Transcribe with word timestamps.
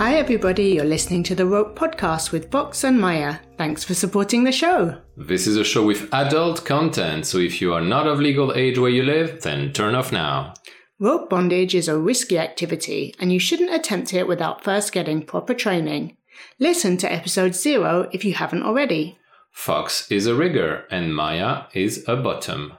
Hi, 0.00 0.14
everybody. 0.14 0.68
You're 0.68 0.86
listening 0.86 1.22
to 1.24 1.34
the 1.34 1.44
Rope 1.44 1.78
Podcast 1.78 2.32
with 2.32 2.50
Fox 2.50 2.84
and 2.84 2.98
Mya. 2.98 3.38
Thanks 3.58 3.84
for 3.84 3.92
supporting 3.92 4.44
the 4.44 4.50
show. 4.50 4.96
This 5.14 5.46
is 5.46 5.58
a 5.58 5.62
show 5.62 5.84
with 5.84 6.08
adult 6.14 6.64
content, 6.64 7.26
so 7.26 7.36
if 7.36 7.60
you 7.60 7.74
are 7.74 7.82
not 7.82 8.06
of 8.06 8.18
legal 8.18 8.54
age 8.54 8.78
where 8.78 8.90
you 8.90 9.02
live, 9.02 9.42
then 9.42 9.74
turn 9.74 9.94
off 9.94 10.10
now. 10.10 10.54
Rope 10.98 11.28
bondage 11.28 11.74
is 11.74 11.86
a 11.86 11.98
risky 11.98 12.38
activity, 12.38 13.14
and 13.20 13.30
you 13.30 13.38
shouldn't 13.38 13.74
attempt 13.74 14.14
it 14.14 14.26
without 14.26 14.64
first 14.64 14.90
getting 14.90 15.22
proper 15.22 15.52
training. 15.52 16.16
Listen 16.58 16.96
to 16.96 17.12
episode 17.12 17.54
zero 17.54 18.08
if 18.10 18.24
you 18.24 18.32
haven't 18.32 18.62
already. 18.62 19.18
Fox 19.50 20.10
is 20.10 20.26
a 20.26 20.34
rigger, 20.34 20.86
and 20.90 21.14
Mya 21.14 21.66
is 21.74 22.08
a 22.08 22.16
bottom. 22.16 22.72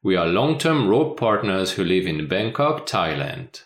We 0.00 0.14
are 0.14 0.28
long 0.28 0.58
term 0.58 0.86
rope 0.86 1.18
partners 1.18 1.72
who 1.72 1.82
live 1.82 2.06
in 2.06 2.28
Bangkok, 2.28 2.86
Thailand. 2.86 3.62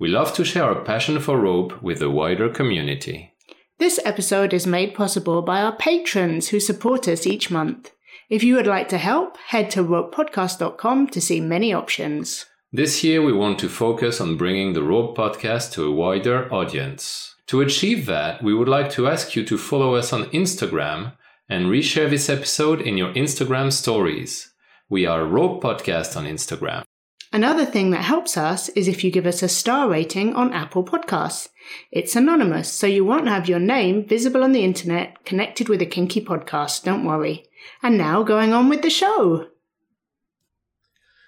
We 0.00 0.08
love 0.08 0.32
to 0.32 0.46
share 0.46 0.64
our 0.64 0.80
passion 0.82 1.20
for 1.20 1.38
rope 1.38 1.82
with 1.82 1.98
the 1.98 2.10
wider 2.10 2.48
community. 2.48 3.34
This 3.78 4.00
episode 4.02 4.54
is 4.54 4.66
made 4.66 4.94
possible 4.94 5.42
by 5.42 5.60
our 5.60 5.76
patrons 5.76 6.48
who 6.48 6.58
support 6.58 7.06
us 7.06 7.26
each 7.26 7.50
month. 7.50 7.90
If 8.30 8.42
you 8.42 8.54
would 8.54 8.66
like 8.66 8.88
to 8.88 8.98
help, 8.98 9.36
head 9.36 9.70
to 9.72 9.84
ropepodcast.com 9.84 11.08
to 11.08 11.20
see 11.20 11.40
many 11.42 11.74
options. 11.74 12.46
This 12.72 13.04
year, 13.04 13.20
we 13.20 13.34
want 13.34 13.58
to 13.58 13.68
focus 13.68 14.22
on 14.22 14.38
bringing 14.38 14.72
the 14.72 14.82
Rope 14.82 15.18
Podcast 15.18 15.72
to 15.72 15.84
a 15.84 15.94
wider 15.94 16.50
audience. 16.50 17.34
To 17.48 17.60
achieve 17.60 18.06
that, 18.06 18.42
we 18.42 18.54
would 18.54 18.68
like 18.68 18.90
to 18.92 19.06
ask 19.06 19.36
you 19.36 19.44
to 19.44 19.58
follow 19.58 19.96
us 19.96 20.14
on 20.14 20.30
Instagram 20.30 21.12
and 21.46 21.66
reshare 21.66 22.08
this 22.08 22.30
episode 22.30 22.80
in 22.80 22.96
your 22.96 23.12
Instagram 23.12 23.70
stories. 23.70 24.50
We 24.88 25.04
are 25.04 25.26
Rope 25.26 25.62
Podcast 25.62 26.16
on 26.16 26.24
Instagram. 26.24 26.84
Another 27.32 27.64
thing 27.64 27.90
that 27.90 28.02
helps 28.02 28.36
us 28.36 28.68
is 28.70 28.88
if 28.88 29.04
you 29.04 29.10
give 29.12 29.26
us 29.26 29.40
a 29.42 29.48
star 29.48 29.88
rating 29.88 30.34
on 30.34 30.52
Apple 30.52 30.84
Podcasts. 30.84 31.48
It's 31.92 32.16
anonymous, 32.16 32.72
so 32.72 32.88
you 32.88 33.04
won't 33.04 33.28
have 33.28 33.48
your 33.48 33.60
name 33.60 34.04
visible 34.04 34.42
on 34.42 34.50
the 34.50 34.64
internet 34.64 35.24
connected 35.24 35.68
with 35.68 35.80
a 35.80 35.86
kinky 35.86 36.24
podcast, 36.24 36.82
don't 36.82 37.04
worry. 37.04 37.46
And 37.82 37.96
now 37.96 38.24
going 38.24 38.52
on 38.52 38.68
with 38.68 38.82
the 38.82 38.90
show. 38.90 39.46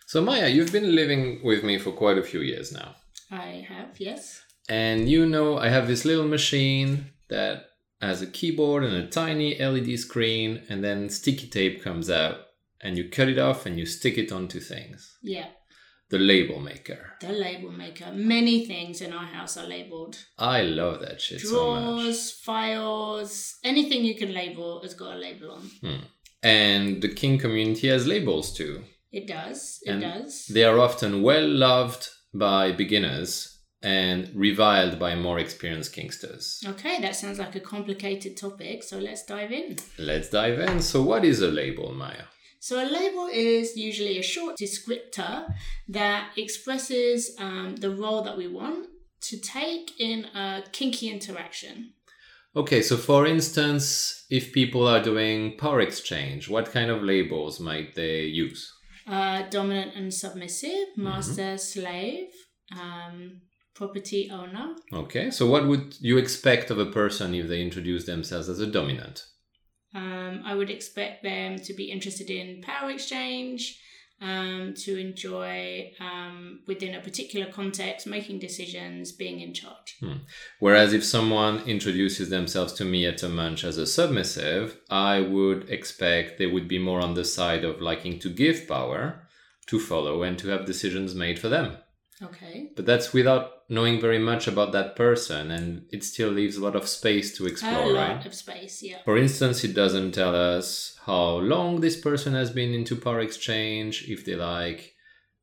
So, 0.09 0.21
Mya, 0.21 0.49
you've 0.49 0.73
been 0.73 0.97
living 0.97 1.41
with 1.45 1.63
me 1.63 1.79
for 1.79 1.93
quite 1.93 2.19
a 2.19 2.25
few 2.25 2.41
years 2.41 2.73
now. 2.73 2.97
I 3.31 3.65
have, 3.69 4.01
yes. 4.01 4.43
And 4.69 5.09
you 5.09 5.25
know, 5.25 5.57
I 5.57 5.69
have 5.69 5.87
this 5.87 6.05
little 6.05 6.27
machine 6.27 7.13
that 7.29 7.67
has 8.01 8.21
a 8.21 8.27
keyboard 8.27 8.83
and 8.83 8.95
a 8.95 9.07
tiny 9.07 9.57
LED 9.57 10.01
screen, 10.01 10.65
and 10.69 10.83
then 10.83 11.09
sticky 11.09 11.47
tape 11.47 11.83
comes 11.85 12.11
out, 12.11 12.39
and 12.81 12.99
you 12.99 13.09
cut 13.09 13.29
it 13.29 13.39
off 13.39 13.65
and 13.67 13.79
you 13.79 13.87
stick 13.87 14.19
it 14.19 14.33
onto 14.33 14.59
things. 14.59 15.17
Yeah. 15.23 15.47
The 16.13 16.19
label 16.19 16.61
maker. 16.61 17.15
The 17.23 17.33
label 17.33 17.73
maker. 17.73 18.13
Many 18.13 18.67
things 18.67 19.01
in 19.01 19.15
our 19.15 19.25
house 19.25 19.57
are 19.57 19.67
labeled. 19.67 20.19
I 20.39 20.61
love 20.61 21.01
that 21.01 21.23
shit 21.23 21.41
so 21.41 21.75
much. 21.75 21.83
Drawers, 21.85 22.31
files, 22.33 23.57
anything 23.65 24.05
you 24.05 24.15
can 24.15 24.35
label 24.35 24.83
has 24.83 24.93
got 24.93 25.17
a 25.17 25.19
label 25.19 25.53
on. 25.53 25.63
Hmm. 25.81 26.05
And 26.43 27.01
the 27.01 27.09
Kink 27.09 27.41
community 27.41 27.89
has 27.89 28.07
labels 28.07 28.53
too. 28.53 28.85
It 29.11 29.27
does. 29.27 29.79
It 29.87 29.91
And 29.93 30.03
does. 30.03 30.49
They 30.49 30.65
are 30.65 30.79
often 30.79 31.23
well 31.23 31.49
loved 31.49 32.11
by 32.35 32.73
beginners 32.73 33.61
and 33.83 34.31
reviled 34.35 34.99
by 34.99 35.15
more 35.15 35.39
experienced 35.39 35.95
Kinksters. 35.97 36.67
Okay, 36.73 37.01
that 37.01 37.17
sounds 37.17 37.39
like 37.39 37.57
a 37.57 37.61
complicated 37.61 38.37
topic, 38.37 38.83
so 38.83 38.99
let's 38.99 39.25
dive 39.25 39.51
in. 39.51 39.77
Let's 39.99 40.29
dive 40.29 40.59
in. 40.61 40.83
So, 40.83 41.01
what 41.01 41.25
is 41.25 41.41
a 41.41 41.49
label, 41.49 41.95
Mya? 41.95 42.29
So, 42.63 42.77
a 42.77 42.87
label 42.87 43.27
is 43.27 43.77
usually 43.77 44.19
a 44.19 44.23
short 44.23 44.57
descriptor 44.57 45.53
that 45.89 46.31
expresses 46.37 47.35
um, 47.41 47.75
the 47.75 47.91
role 47.91 48.23
that 48.23 48.39
we 48.39 48.47
want 48.47 48.87
to 49.23 49.41
take 49.41 49.99
in 49.99 50.27
a 50.27 50.63
kinky 50.71 51.11
interaction. 51.11 51.95
Okay, 52.55 52.81
so 52.81 52.97
for 52.97 53.27
instance, 53.27 54.27
if 54.31 54.53
people 54.53 54.87
are 54.87 55.03
doing 55.03 55.57
power 55.59 55.81
exchange, 55.81 56.49
what 56.49 56.71
kind 56.71 56.89
of 56.89 57.03
labels 57.03 57.59
might 57.59 57.97
they 57.97 58.21
use? 58.27 58.73
Uh, 59.09 59.43
dominant 59.51 59.97
and 59.97 60.15
submissive, 60.15 60.87
master, 60.97 61.59
slave, 61.59 62.29
um, 62.81 63.41
property 63.75 64.31
owner. 64.31 64.77
Okay, 64.93 65.33
so 65.33 65.49
what 65.49 65.67
would 65.67 65.97
you 65.99 66.17
expect 66.17 66.71
of 66.71 66.79
a 66.79 66.87
person 66.87 67.35
if 67.35 67.49
they 67.49 67.61
introduce 67.61 68.07
themselves 68.07 68.49
as 68.49 68.61
a 68.61 68.69
dominant? 68.69 69.25
Um, 69.95 70.43
I 70.45 70.55
would 70.55 70.71
expect 70.71 71.23
them 71.23 71.59
to 71.59 71.75
be 71.75 71.91
interested 71.91 72.31
in 72.31 72.63
power 72.63 72.91
exchange, 72.91 73.79
um, 74.23 74.73
to 74.85 74.99
enjoy 74.99 75.93
um, 76.01 76.61
within 76.67 76.95
a 76.95 77.01
particular 77.01 77.51
context, 77.51 78.07
making 78.07 78.39
decisions, 78.39 79.11
being 79.11 79.41
in 79.41 79.53
charge. 79.53 79.99
Whereas 80.61 80.93
if 80.93 81.05
someone 81.05 81.59
introduces 81.67 82.31
themselves 82.31 82.73
to 82.75 82.85
me 82.85 83.05
at 83.05 83.23
a 83.23 83.29
munch 83.29 83.65
as 83.65 83.79
a 83.79 83.87
submissive, 83.87 84.79
I 84.89 85.21
would 85.21 85.69
expect 85.69 86.39
they 86.39 86.47
would 86.47 86.69
be 86.69 86.79
more 86.79 87.01
on 87.01 87.15
the 87.15 87.25
side 87.25 87.65
of 87.65 87.81
liking 87.81 88.21
to 88.21 88.31
give 88.31 88.69
power, 88.69 89.29
to 89.67 89.81
follow, 89.81 90.23
and 90.23 90.39
to 90.39 90.49
have 90.49 90.67
decisions 90.67 91.15
made 91.15 91.39
for 91.39 91.49
them. 91.49 91.79
Okay. 92.21 92.71
But 92.77 92.87
that's 92.87 93.13
without 93.13 93.51
knowing 93.69 94.01
very 94.01 94.19
much 94.19 94.47
about 94.47 94.73
that 94.73 94.97
person, 94.97 95.51
and 95.51 95.87
it 95.91 96.05
still 96.05 96.29
leaves 96.29 96.57
a 96.57 96.63
lot 96.63 96.77
of 96.77 96.89
space 96.89 97.37
to 97.39 97.47
explore, 97.47 97.73
right? 97.73 97.85
A 97.85 97.93
lot 97.93 98.17
right? 98.17 98.27
of 98.27 98.35
space, 98.35 98.83
yeah. 98.83 98.99
For 99.05 99.17
instance, 99.17 99.65
it 99.65 99.75
doesn't 99.75 100.13
tell 100.13 100.35
us 100.35 100.99
how 101.07 101.37
long 101.39 101.81
this 101.81 102.01
person 102.01 102.35
has 102.35 102.51
been 102.51 102.75
into 102.75 102.97
power 102.97 103.21
exchange, 103.21 104.05
if 104.09 104.25
they 104.25 104.35
like 104.37 104.93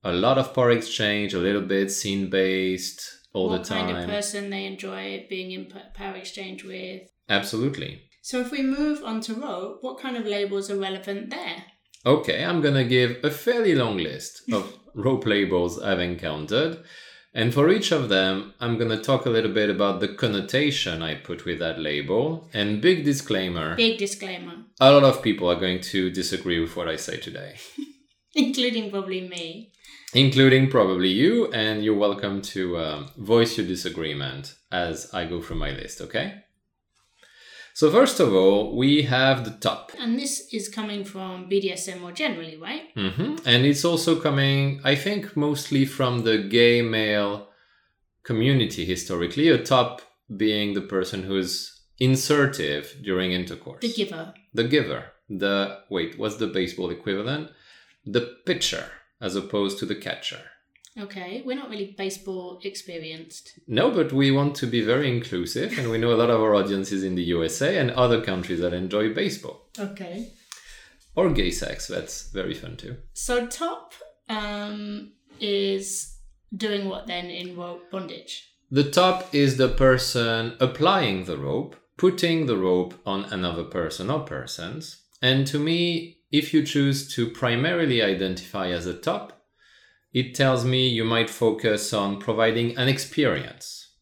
a 0.03 0.13
lot 0.13 0.38
of 0.38 0.53
power 0.53 0.72
exchange, 0.72 1.34
a 1.34 1.40
little 1.40 1.62
bit 1.62 1.91
scene 1.91 2.30
based 2.30 3.01
all 3.34 3.50
what 3.50 3.63
the 3.63 3.69
time. 3.69 3.88
kind 3.88 3.97
of 3.97 4.09
person 4.09 4.50
they 4.50 4.66
enjoy 4.66 5.25
being 5.30 5.51
in 5.51 5.72
power 5.94 6.16
exchange 6.16 6.63
with. 6.63 7.01
Absolutely. 7.28 8.03
So 8.22 8.40
if 8.40 8.51
we 8.51 8.62
move 8.62 9.03
on 9.03 9.22
to 9.22 9.34
rope, 9.34 9.80
what 9.81 10.00
kind 10.00 10.18
of 10.18 10.25
labels 10.25 10.69
are 10.69 10.78
relevant 10.78 11.30
there? 11.30 11.63
Okay, 12.06 12.46
I'm 12.46 12.62
gonna 12.62 12.86
give 12.86 13.18
a 13.24 13.31
fairly 13.31 13.75
long 13.75 13.97
list 13.97 14.44
of 14.53 14.78
rope 14.94 15.25
labels 15.25 15.79
I've 15.79 16.00
encountered. 16.00 16.83
And 17.33 17.53
for 17.53 17.69
each 17.69 17.91
of 17.91 18.09
them, 18.09 18.53
I'm 18.59 18.77
gonna 18.77 19.00
talk 19.01 19.25
a 19.25 19.29
little 19.29 19.51
bit 19.51 19.69
about 19.69 20.00
the 20.00 20.07
connotation 20.07 21.03
I 21.03 21.16
put 21.16 21.45
with 21.45 21.59
that 21.59 21.79
label. 21.79 22.50
And 22.53 22.81
big 22.81 23.03
disclaimer 23.05 23.75
Big 23.75 23.97
disclaimer, 24.00 24.53
a 24.79 24.91
lot 24.91 25.03
of 25.03 25.22
people 25.22 25.50
are 25.50 25.59
going 25.59 25.81
to 25.81 26.09
disagree 26.09 26.59
with 26.59 26.75
what 26.75 26.88
I 26.88 26.95
say 26.95 27.17
today. 27.17 27.55
including 28.35 28.89
probably 28.91 29.27
me. 29.27 29.72
including 30.13 30.69
probably 30.69 31.09
you, 31.09 31.51
and 31.53 31.83
you're 31.83 31.95
welcome 31.97 32.41
to 32.41 32.77
um, 32.79 33.09
voice 33.17 33.57
your 33.57 33.67
disagreement 33.67 34.56
as 34.71 35.09
I 35.13 35.25
go 35.25 35.41
through 35.41 35.57
my 35.57 35.71
list, 35.71 36.01
okay? 36.01 36.44
So, 37.79 37.90
first 37.90 38.19
of 38.19 38.34
all, 38.34 38.75
we 38.75 39.03
have 39.03 39.45
the 39.45 39.51
top. 39.51 39.94
And 39.97 40.19
this 40.19 40.53
is 40.53 40.67
coming 40.67 41.06
from 41.06 41.50
BDSM 41.50 42.01
more 42.01 42.12
generally, 42.12 42.57
right? 42.57 42.90
hmm 42.94 43.38
And 43.45 43.66
it's 43.66 43.85
also 43.85 44.19
coming, 44.19 44.81
I 44.84 44.95
think, 44.95 45.38
mostly 45.38 45.85
from 45.85 46.25
the 46.25 46.39
gay 46.39 46.81
male 46.81 47.47
community 48.23 48.84
historically, 48.84 49.47
a 49.47 49.57
top 49.57 50.01
being 50.35 50.73
the 50.73 50.81
person 50.81 51.23
who's 51.23 51.79
insertive 52.00 52.97
during 53.01 53.31
intercourse. 53.31 53.79
The 53.79 53.94
giver. 53.94 54.34
The 54.53 54.66
giver. 54.66 55.03
The, 55.29 55.79
wait, 55.89 56.19
what's 56.19 56.35
the 56.35 56.47
baseball 56.47 56.89
equivalent? 56.89 57.50
The 58.06 58.35
pitcher, 58.45 58.91
as 59.22 59.38
opposed 59.38 59.79
to 59.79 59.85
the 59.85 59.95
catcher. 59.95 60.41
Okay, 61.00 61.42
we're 61.46 61.56
not 61.56 61.70
really 61.70 61.96
baseball 61.98 62.60
experienced. 62.64 63.58
No, 63.68 63.90
but 63.90 64.12
we 64.12 64.32
want 64.32 64.56
to 64.56 64.68
be 64.68 64.82
very 64.82 65.08
inclusive, 65.10 65.78
and 65.80 65.90
we 65.90 65.98
know 65.98 66.12
a 66.12 66.16
lot 66.22 66.30
of 66.30 66.42
our 66.42 66.56
audience 66.56 66.92
is 66.92 67.04
in 67.04 67.16
the 67.16 67.24
USA 67.24 67.78
and 67.78 67.92
other 67.92 68.22
countries 68.22 68.60
that 68.60 68.74
enjoy 68.74 69.14
baseball 69.14 69.70
Okay. 69.80 70.32
or 71.16 71.30
gay 71.32 71.52
sex. 71.52 71.88
That's 71.88 72.30
very 72.32 72.54
fun 72.54 72.76
too. 72.76 72.98
So 73.14 73.48
top 73.48 73.94
um, 74.28 75.14
is 75.40 76.18
doing 76.56 76.90
what 76.90 77.08
then 77.08 77.28
in 77.28 77.56
rope 77.56 77.90
bondage? 77.92 78.45
The 78.72 78.90
top 78.92 79.34
is 79.34 79.57
the 79.57 79.69
person 79.69 80.56
applying 80.60 81.25
the 81.25 81.38
rope, 81.38 81.75
putting 81.98 82.45
the 82.45 82.57
rope 82.57 82.94
on 83.06 83.25
another 83.25 83.63
person 83.63 84.10
or 84.10 84.19
persons. 84.19 85.02
And 85.22 85.48
to 85.48 85.60
me, 85.60 86.18
if 86.31 86.54
you 86.54 86.63
choose 86.63 87.13
to 87.16 87.30
primarily 87.30 88.02
identify 88.04 88.69
as 88.69 88.86
a 88.86 88.94
top, 88.94 89.38
it 90.13 90.35
tells 90.35 90.65
me 90.65 90.88
you 90.88 91.03
might 91.03 91.29
focus 91.29 91.94
on 91.94 92.19
providing 92.19 92.77
an 92.77 92.88
experience. 92.88 93.95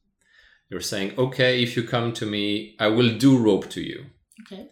You're 0.69 0.81
saying, 0.81 1.13
okay, 1.18 1.63
if 1.63 1.75
you 1.77 1.83
come 1.83 2.13
to 2.13 2.25
me, 2.25 2.75
I 2.80 2.88
will 2.88 3.18
do 3.18 3.38
rope 3.38 3.69
to 3.71 3.81
you. 3.81 4.06
Okay. 4.42 4.68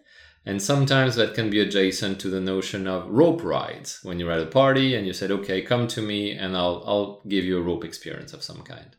And 0.46 0.62
sometimes 0.62 1.16
that 1.16 1.34
can 1.34 1.50
be 1.50 1.60
adjacent 1.60 2.20
to 2.20 2.30
the 2.30 2.42
notion 2.42 2.88
of 2.88 3.10
rope 3.10 3.44
rides. 3.44 4.00
When 4.04 4.20
you're 4.20 4.32
at 4.32 4.42
a 4.42 4.46
party 4.46 4.96
and 4.96 5.08
you 5.08 5.14
said, 5.14 5.32
okay, 5.32 5.62
come 5.62 5.88
to 5.88 6.02
me 6.02 6.32
and 6.32 6.56
I'll, 6.56 6.84
I'll 6.86 7.22
give 7.28 7.46
you 7.46 7.58
a 7.58 7.62
rope 7.62 7.84
experience 7.84 8.34
of 8.34 8.44
some 8.44 8.62
kind. 8.62 8.96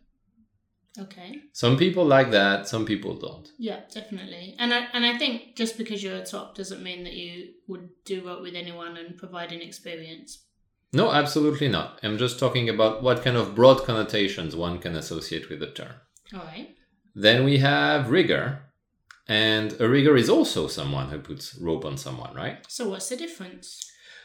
Okay. 0.99 1.37
Some 1.53 1.77
people 1.77 2.05
like 2.05 2.31
that, 2.31 2.67
some 2.67 2.87
people 2.87 3.19
don't. 3.19 3.49
Yeah, 3.59 3.81
definitely. 3.93 4.57
And 4.59 4.73
I 4.73 4.87
and 4.93 5.05
I 5.05 5.19
think 5.19 5.55
just 5.55 5.77
because 5.77 6.03
you're 6.03 6.17
a 6.17 6.25
top 6.25 6.55
doesn't 6.55 6.83
mean 6.83 7.05
that 7.05 7.13
you 7.13 7.53
would 7.69 7.91
do 8.05 8.27
rope 8.27 8.41
with 8.41 8.55
anyone 8.55 8.97
and 8.97 9.17
provide 9.17 9.53
an 9.53 9.61
experience. 9.61 10.46
No, 10.93 11.11
absolutely 11.11 11.69
not. 11.69 11.99
I'm 12.03 12.19
just 12.19 12.39
talking 12.39 12.69
about 12.69 13.03
what 13.03 13.23
kind 13.23 13.37
of 13.37 13.55
broad 13.55 13.85
connotations 13.85 14.57
one 14.57 14.79
can 14.79 14.95
associate 14.97 15.51
with 15.51 15.61
the 15.61 15.67
term. 15.67 15.93
All 16.35 16.41
right. 16.41 16.75
Then 17.15 17.45
we 17.45 17.59
have 17.59 18.11
rigger. 18.11 18.63
And 19.29 19.79
a 19.81 19.89
rigger 19.89 20.17
is 20.17 20.31
also 20.31 20.69
someone 20.69 21.09
who 21.09 21.19
puts 21.19 21.59
rope 21.59 21.85
on 21.85 21.97
someone, 21.97 22.35
right? 22.35 22.65
So 22.69 22.89
what's 22.89 23.09
the 23.09 23.17
difference? 23.17 23.81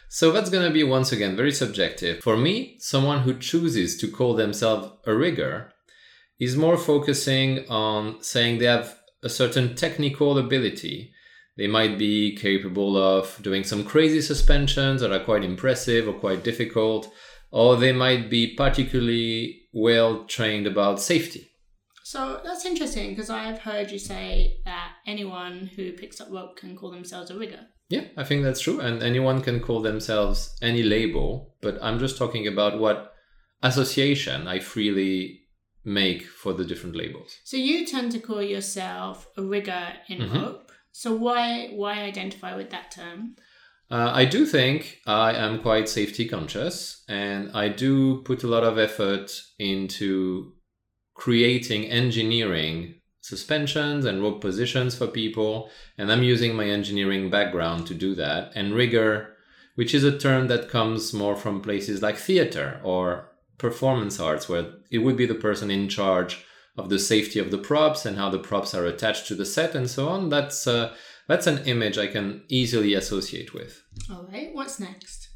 So 0.10 0.32
that's 0.32 0.50
going 0.50 0.68
to 0.68 0.74
be 0.74 0.84
once 0.84 1.12
again 1.12 1.36
very 1.36 1.54
subjective. 1.54 2.22
For 2.22 2.38
me, 2.38 2.76
someone 2.80 3.22
who 3.22 3.40
chooses 3.40 3.98
to 3.98 4.12
call 4.12 4.36
themselves 4.36 4.90
a 5.06 5.16
rigger 5.16 5.72
is 6.40 6.58
more 6.58 6.78
focusing 6.78 7.68
on 7.70 8.22
saying 8.22 8.58
they 8.58 8.66
have 8.66 9.00
a 9.24 9.30
certain 9.30 9.76
technical 9.76 10.38
ability. 10.38 11.14
They 11.58 11.68
might 11.68 11.98
be 11.98 12.36
capable 12.36 12.96
of 12.98 13.38
doing 13.42 13.64
some 13.64 13.84
crazy 13.84 14.22
suspensions 14.22 15.02
that 15.02 15.12
are 15.12 15.24
quite 15.24 15.44
impressive 15.44 16.08
or 16.08 16.14
quite 16.14 16.44
difficult, 16.44 17.12
or 17.52 17.76
they 17.76 17.92
might 17.92 18.30
be 18.30 18.56
particularly 18.56 19.64
well 19.74 20.24
trained 20.26 20.68
about 20.68 21.02
safety. 21.02 21.48
So 22.04 22.42
that's 22.44 22.66
interesting 22.66 23.10
because 23.12 23.30
I've 23.30 23.60
heard 23.60 23.92
you 23.92 24.00
say 24.00 24.58
that 24.66 24.94
anyone 25.06 25.70
who 25.76 25.94
picks 25.94 26.20
up 26.20 26.30
rope 26.32 26.58
can 26.58 26.76
call 26.76 26.92
themselves 26.92 27.30
a 27.32 27.38
rigger. 27.38 27.68
Yeah, 27.90 28.06
I 28.18 28.24
think 28.24 28.44
that's 28.44 28.62
true. 28.62 28.80
And 28.80 29.04
anyone 29.04 29.42
can 29.42 29.60
call 29.60 29.82
themselves 29.82 30.56
any 30.62 30.82
label, 30.84 31.56
but 31.62 31.78
I'm 31.82 32.00
just 32.00 32.18
talking 32.18 32.48
about 32.48 32.80
what 32.80 33.14
association 33.64 34.48
I 34.48 34.60
freely 34.60 35.42
make 35.84 36.24
for 36.24 36.54
the 36.54 36.66
different 36.66 36.96
labels. 36.96 37.38
So 37.44 37.58
you 37.58 37.86
tend 37.86 38.12
to 38.14 38.20
call 38.20 38.42
yourself 38.42 39.28
a 39.38 39.42
rigger 39.44 39.94
in 40.08 40.20
Mhm. 40.20 40.42
rope. 40.42 40.72
So 40.92 41.16
why 41.16 41.70
why 41.74 42.02
identify 42.02 42.56
with 42.56 42.70
that 42.72 42.92
term? 42.92 43.36
Uh, 43.90 44.12
I 44.14 44.26
do 44.26 44.46
think 44.46 45.00
I 45.06 45.34
am 45.34 45.60
quite 45.60 45.90
safety 45.90 46.26
conscious, 46.26 47.04
and 47.10 47.52
I 47.54 47.68
do 47.68 48.22
put 48.24 48.44
a 48.44 48.48
lot 48.48 48.64
of 48.64 48.78
effort 48.78 49.32
into 49.60 50.54
creating 51.14 51.86
engineering 51.86 52.96
suspensions 53.22 54.06
and 54.06 54.22
rope 54.22 54.42
positions 54.42 54.98
for 54.98 55.08
people. 55.08 55.70
And 55.98 56.12
I'm 56.12 56.24
using 56.24 56.56
my 56.56 56.66
engineering 56.66 57.30
background 57.30 57.86
to 57.88 57.94
do 57.94 58.16
that. 58.16 58.52
And 58.56 58.74
rigger, 58.74 59.36
which 59.76 59.94
is 59.94 60.04
a 60.04 60.18
term 60.18 60.48
that 60.48 60.70
comes 60.70 61.14
more 61.14 61.36
from 61.36 61.62
places 61.62 62.02
like 62.02 62.18
theater 62.18 62.82
or 62.84 63.30
performance 63.58 64.20
arts, 64.20 64.50
where 64.50 64.72
it 64.90 65.00
would 65.00 65.18
be 65.18 65.28
the 65.28 65.36
person 65.36 65.70
in 65.70 65.88
charge 65.88 66.44
of 66.78 66.90
the 66.90 67.00
safety 67.00 67.40
of 67.40 67.52
the 67.52 67.58
props 67.58 68.06
and 68.06 68.18
how 68.18 68.30
the 68.30 68.40
props 68.40 68.74
are 68.74 68.86
attached 68.86 69.28
to 69.28 69.36
the 69.36 69.46
set 69.46 69.76
and 69.76 69.90
so 69.90 70.08
on. 70.08 70.30
That's 70.30 70.68
uh, 70.68 70.94
that's 71.28 71.48
an 71.48 71.66
image 71.66 71.98
I 71.98 72.08
can 72.08 72.44
easily 72.50 72.94
associate 72.94 73.54
with. 73.54 73.82
All 74.10 74.28
right. 74.32 74.50
What's 74.54 74.80
next? 74.80 75.30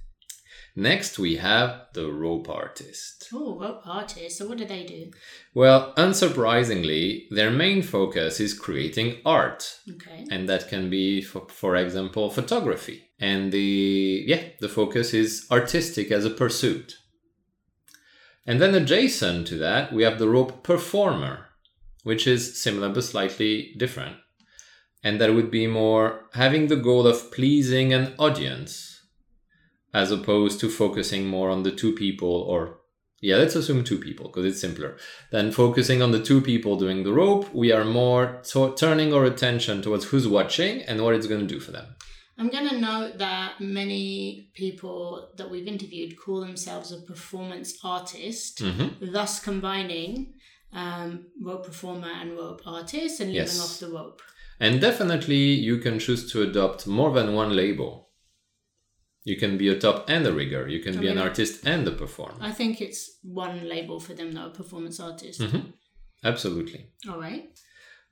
Next, 0.77 1.17
we 1.17 1.37
have 1.37 1.85
the 1.93 2.11
rope 2.11 2.49
artist. 2.49 3.29
Oh, 3.33 3.57
rope 3.57 3.83
artists. 3.85 4.39
So 4.39 4.47
what 4.47 4.57
do 4.57 4.65
they 4.65 4.83
do? 4.83 5.11
Well, 5.53 5.93
unsurprisingly, 5.95 7.29
their 7.31 7.49
main 7.49 7.81
focus 7.81 8.41
is 8.41 8.53
creating 8.53 9.21
art. 9.25 9.79
Okay. 9.89 10.25
And 10.29 10.49
that 10.49 10.67
can 10.67 10.89
be, 10.89 11.21
for, 11.21 11.47
for 11.47 11.77
example, 11.77 12.29
photography. 12.29 13.03
And 13.21 13.53
the, 13.53 14.25
yeah, 14.27 14.43
the 14.59 14.67
focus 14.67 15.13
is 15.13 15.47
artistic 15.49 16.11
as 16.11 16.25
a 16.25 16.29
pursuit. 16.29 16.97
And 18.45 18.61
then 18.61 18.75
adjacent 18.75 19.47
to 19.47 19.57
that, 19.57 19.91
we 19.91 20.03
have 20.03 20.19
the 20.19 20.29
rope 20.29 20.63
performer, 20.63 21.47
which 22.03 22.27
is 22.27 22.61
similar 22.61 22.89
but 22.89 23.03
slightly 23.03 23.73
different. 23.77 24.17
And 25.03 25.19
that 25.21 25.33
would 25.33 25.51
be 25.51 25.67
more 25.67 26.25
having 26.33 26.67
the 26.67 26.75
goal 26.75 27.07
of 27.07 27.31
pleasing 27.31 27.93
an 27.93 28.13
audience 28.17 28.95
as 29.95 30.11
opposed 30.11 30.59
to 30.59 30.69
focusing 30.69 31.25
more 31.25 31.49
on 31.49 31.63
the 31.63 31.71
two 31.71 31.93
people 31.93 32.29
or 32.29 32.79
yeah 33.21 33.37
let's 33.37 33.55
assume 33.55 33.81
two 33.83 33.97
people 33.97 34.27
because 34.27 34.45
it's 34.45 34.59
simpler 34.59 34.97
than 35.31 35.51
focusing 35.51 36.01
on 36.01 36.11
the 36.11 36.21
two 36.21 36.41
people 36.41 36.75
doing 36.77 37.03
the 37.03 37.13
rope 37.13 37.51
we 37.53 37.71
are 37.71 37.85
more 37.85 38.41
to- 38.43 38.75
turning 38.75 39.13
our 39.13 39.23
attention 39.23 39.81
towards 39.81 40.05
who's 40.05 40.27
watching 40.27 40.81
and 40.81 41.01
what 41.01 41.15
it's 41.15 41.27
going 41.27 41.39
to 41.39 41.53
do 41.53 41.61
for 41.61 41.71
them 41.71 41.95
I'm 42.37 42.49
going 42.49 42.67
to 42.69 42.79
note 42.79 43.17
that 43.19 43.61
many 43.61 44.51
people 44.53 45.31
that 45.37 45.49
we've 45.49 45.67
interviewed 45.67 46.17
call 46.17 46.41
themselves 46.41 46.91
a 46.91 46.99
performance 47.01 47.77
artist, 47.83 48.61
Mhm. 48.61 49.11
thus 49.13 49.39
combining 49.39 50.33
um, 50.73 51.27
rope 51.41 51.65
performer 51.65 52.09
and 52.21 52.33
rope 52.35 52.61
artist 52.65 53.21
and 53.21 53.29
living 53.31 53.45
Yes. 53.45 53.61
off 53.63 53.79
the 53.79 53.87
rope. 53.97 54.21
and 54.59 54.81
definitely 54.81 55.43
you 55.69 55.77
can 55.77 55.99
choose 55.99 56.29
to 56.31 56.41
adopt 56.41 56.85
more 56.87 57.11
than 57.13 57.33
one 57.33 57.55
label 57.55 58.09
you 59.23 59.35
can 59.37 59.57
be 59.57 59.67
a 59.69 59.79
top 59.79 60.09
and 60.09 60.25
a 60.27 60.33
rigger 60.33 60.67
you 60.67 60.79
can 60.85 60.97
I 60.97 61.01
be 61.01 61.07
an 61.07 61.17
artist 61.17 61.65
and 61.65 61.87
a 61.87 61.91
performer 61.91 62.37
I 62.41 62.51
think 62.51 62.81
it's 62.81 63.01
one 63.23 63.67
label 63.73 63.99
for 63.99 64.13
them, 64.13 64.33
though, 64.33 64.49
performance 64.49 64.99
artist. 64.99 65.39
Mhm. 65.41 65.73
absolutely 66.23 66.81
All 67.09 67.19
right. 67.19 67.47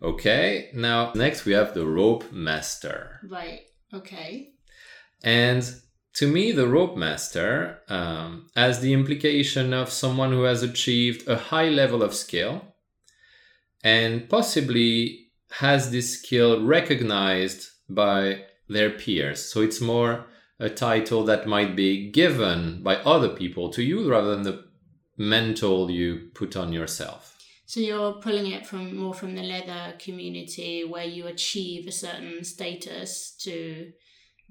okay 0.02 0.70
now 0.74 1.12
next 1.16 1.44
we 1.46 1.52
have 1.54 1.74
the 1.74 1.86
rope 1.86 2.32
master 2.32 3.20
Right. 3.38 3.62
Okay. 3.94 4.54
And 5.24 5.64
to 6.16 6.28
me, 6.28 6.52
the 6.52 6.68
rope 6.68 6.96
master 6.96 7.80
um, 7.90 8.50
has 8.56 8.80
the 8.80 8.94
implication 8.94 9.74
of 9.74 9.90
someone 9.90 10.32
who 10.32 10.44
has 10.44 10.64
achieved 10.64 11.28
a 11.28 11.38
high 11.38 11.70
level 11.70 12.04
of 12.04 12.14
skill 12.14 12.62
and 13.84 14.30
possibly 14.30 15.28
has 15.60 15.92
this 15.92 16.20
skill 16.20 16.64
recognized 16.64 17.70
by 17.90 18.44
their 18.68 18.90
peers. 18.90 19.44
So 19.46 19.62
it's 19.62 19.82
more 19.82 20.26
a 20.60 20.70
title 20.70 21.24
that 21.26 21.48
might 21.48 21.76
be 21.76 22.10
given 22.12 22.82
by 22.82 22.98
other 22.98 23.30
people 23.30 23.70
to 23.72 23.84
you 23.84 24.10
rather 24.10 24.32
than 24.32 24.44
the 24.44 24.66
mental 25.18 25.92
you 25.92 26.30
put 26.34 26.56
on 26.56 26.74
yourself. 26.74 27.33
So 27.74 27.80
you're 27.80 28.14
pulling 28.14 28.52
it 28.52 28.68
from 28.68 28.96
more 28.96 29.16
from 29.16 29.34
the 29.34 29.42
leather 29.42 29.96
community 29.98 30.84
where 30.84 31.06
you 31.06 31.26
achieve 31.26 31.88
a 31.88 31.92
certain 31.92 32.44
status 32.44 33.32
to 33.40 33.92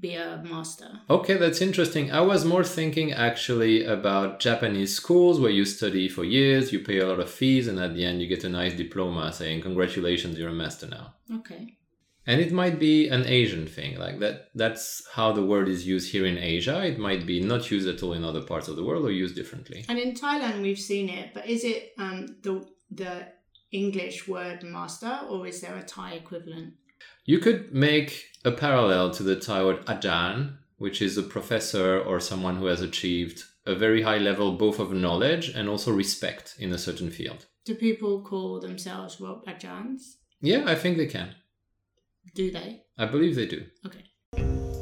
be 0.01 0.17
a 0.17 0.43
master. 0.45 0.91
Okay, 1.09 1.37
that's 1.37 1.61
interesting. 1.61 2.11
I 2.11 2.21
was 2.23 2.45
more 2.45 2.65
thinking 2.65 3.13
actually 3.13 3.85
about 3.85 4.41
Japanese 4.41 4.97
schools 4.97 5.39
where 5.39 5.53
you 5.53 5.65
study 5.65 6.09
for 6.09 6.25
years, 6.25 6.73
you 6.73 6.81
pay 6.81 6.99
a 6.99 7.07
lot 7.07 7.21
of 7.21 7.31
fees, 7.31 7.69
and 7.69 7.79
at 7.79 7.95
the 7.95 8.05
end 8.05 8.21
you 8.21 8.27
get 8.27 8.43
a 8.43 8.49
nice 8.49 8.75
diploma 8.75 9.33
saying, 9.33 9.61
Congratulations, 9.61 10.37
you're 10.37 10.49
a 10.49 10.53
master 10.65 10.89
now. 10.89 11.15
Okay. 11.33 11.77
And 12.27 12.41
it 12.41 12.51
might 12.51 12.81
be 12.81 13.09
an 13.09 13.25
Asian 13.25 13.69
thing, 13.69 14.01
like 14.01 14.19
that. 14.19 14.49
That's 14.57 15.07
how 15.13 15.31
the 15.31 15.47
word 15.47 15.69
is 15.69 15.87
used 15.87 16.11
here 16.11 16.27
in 16.27 16.39
Asia. 16.39 16.85
It 16.85 16.99
might 16.99 17.25
be 17.25 17.41
not 17.41 17.71
used 17.71 17.87
at 17.87 18.03
all 18.03 18.15
in 18.15 18.25
other 18.25 18.43
parts 18.43 18.67
of 18.67 18.75
the 18.75 18.85
world 18.85 19.05
or 19.05 19.13
used 19.13 19.37
differently. 19.37 19.85
And 19.89 19.99
in 20.01 20.15
Thailand, 20.15 20.61
we've 20.61 20.79
seen 20.79 21.09
it, 21.09 21.35
but 21.35 21.49
is 21.49 21.63
it 21.63 21.93
um, 21.99 22.27
the 22.43 22.67
the 22.97 23.29
English 23.71 24.29
word 24.29 24.63
master, 24.63 25.21
or 25.29 25.47
is 25.47 25.61
there 25.61 25.77
a 25.77 25.83
Thai 25.83 26.15
equivalent? 26.15 26.75
You 27.25 27.39
could 27.39 27.73
make 27.73 28.27
a 28.45 28.53
parallel 28.53 29.11
to 29.13 29.23
the 29.23 29.37
Thai 29.37 29.65
word 29.65 29.87
ajan, 29.87 30.59
which 30.79 31.01
is 31.01 31.17
a 31.17 31.23
professor 31.23 32.01
or 32.01 32.21
someone 32.21 32.57
who 32.57 32.67
has 32.67 32.81
achieved 32.81 33.45
a 33.65 33.75
very 33.75 34.03
high 34.03 34.19
level 34.19 34.53
both 34.53 34.79
of 34.79 34.93
knowledge 34.93 35.49
and 35.49 35.69
also 35.69 35.93
respect 35.93 36.57
in 36.59 36.73
a 36.73 36.79
certain 36.79 37.11
field. 37.11 37.47
Do 37.65 37.75
people 37.75 38.23
call 38.23 38.61
themselves 38.61 39.21
rope 39.21 39.47
ajans? 39.47 40.17
Yeah, 40.41 40.65
I 40.67 40.75
think 40.75 40.97
they 40.97 41.07
can. 41.07 41.37
Do 42.35 42.51
they? 42.51 42.83
I 42.99 43.07
believe 43.07 43.37
they 43.37 43.47
do. 43.47 43.67
Okay. 43.87 44.82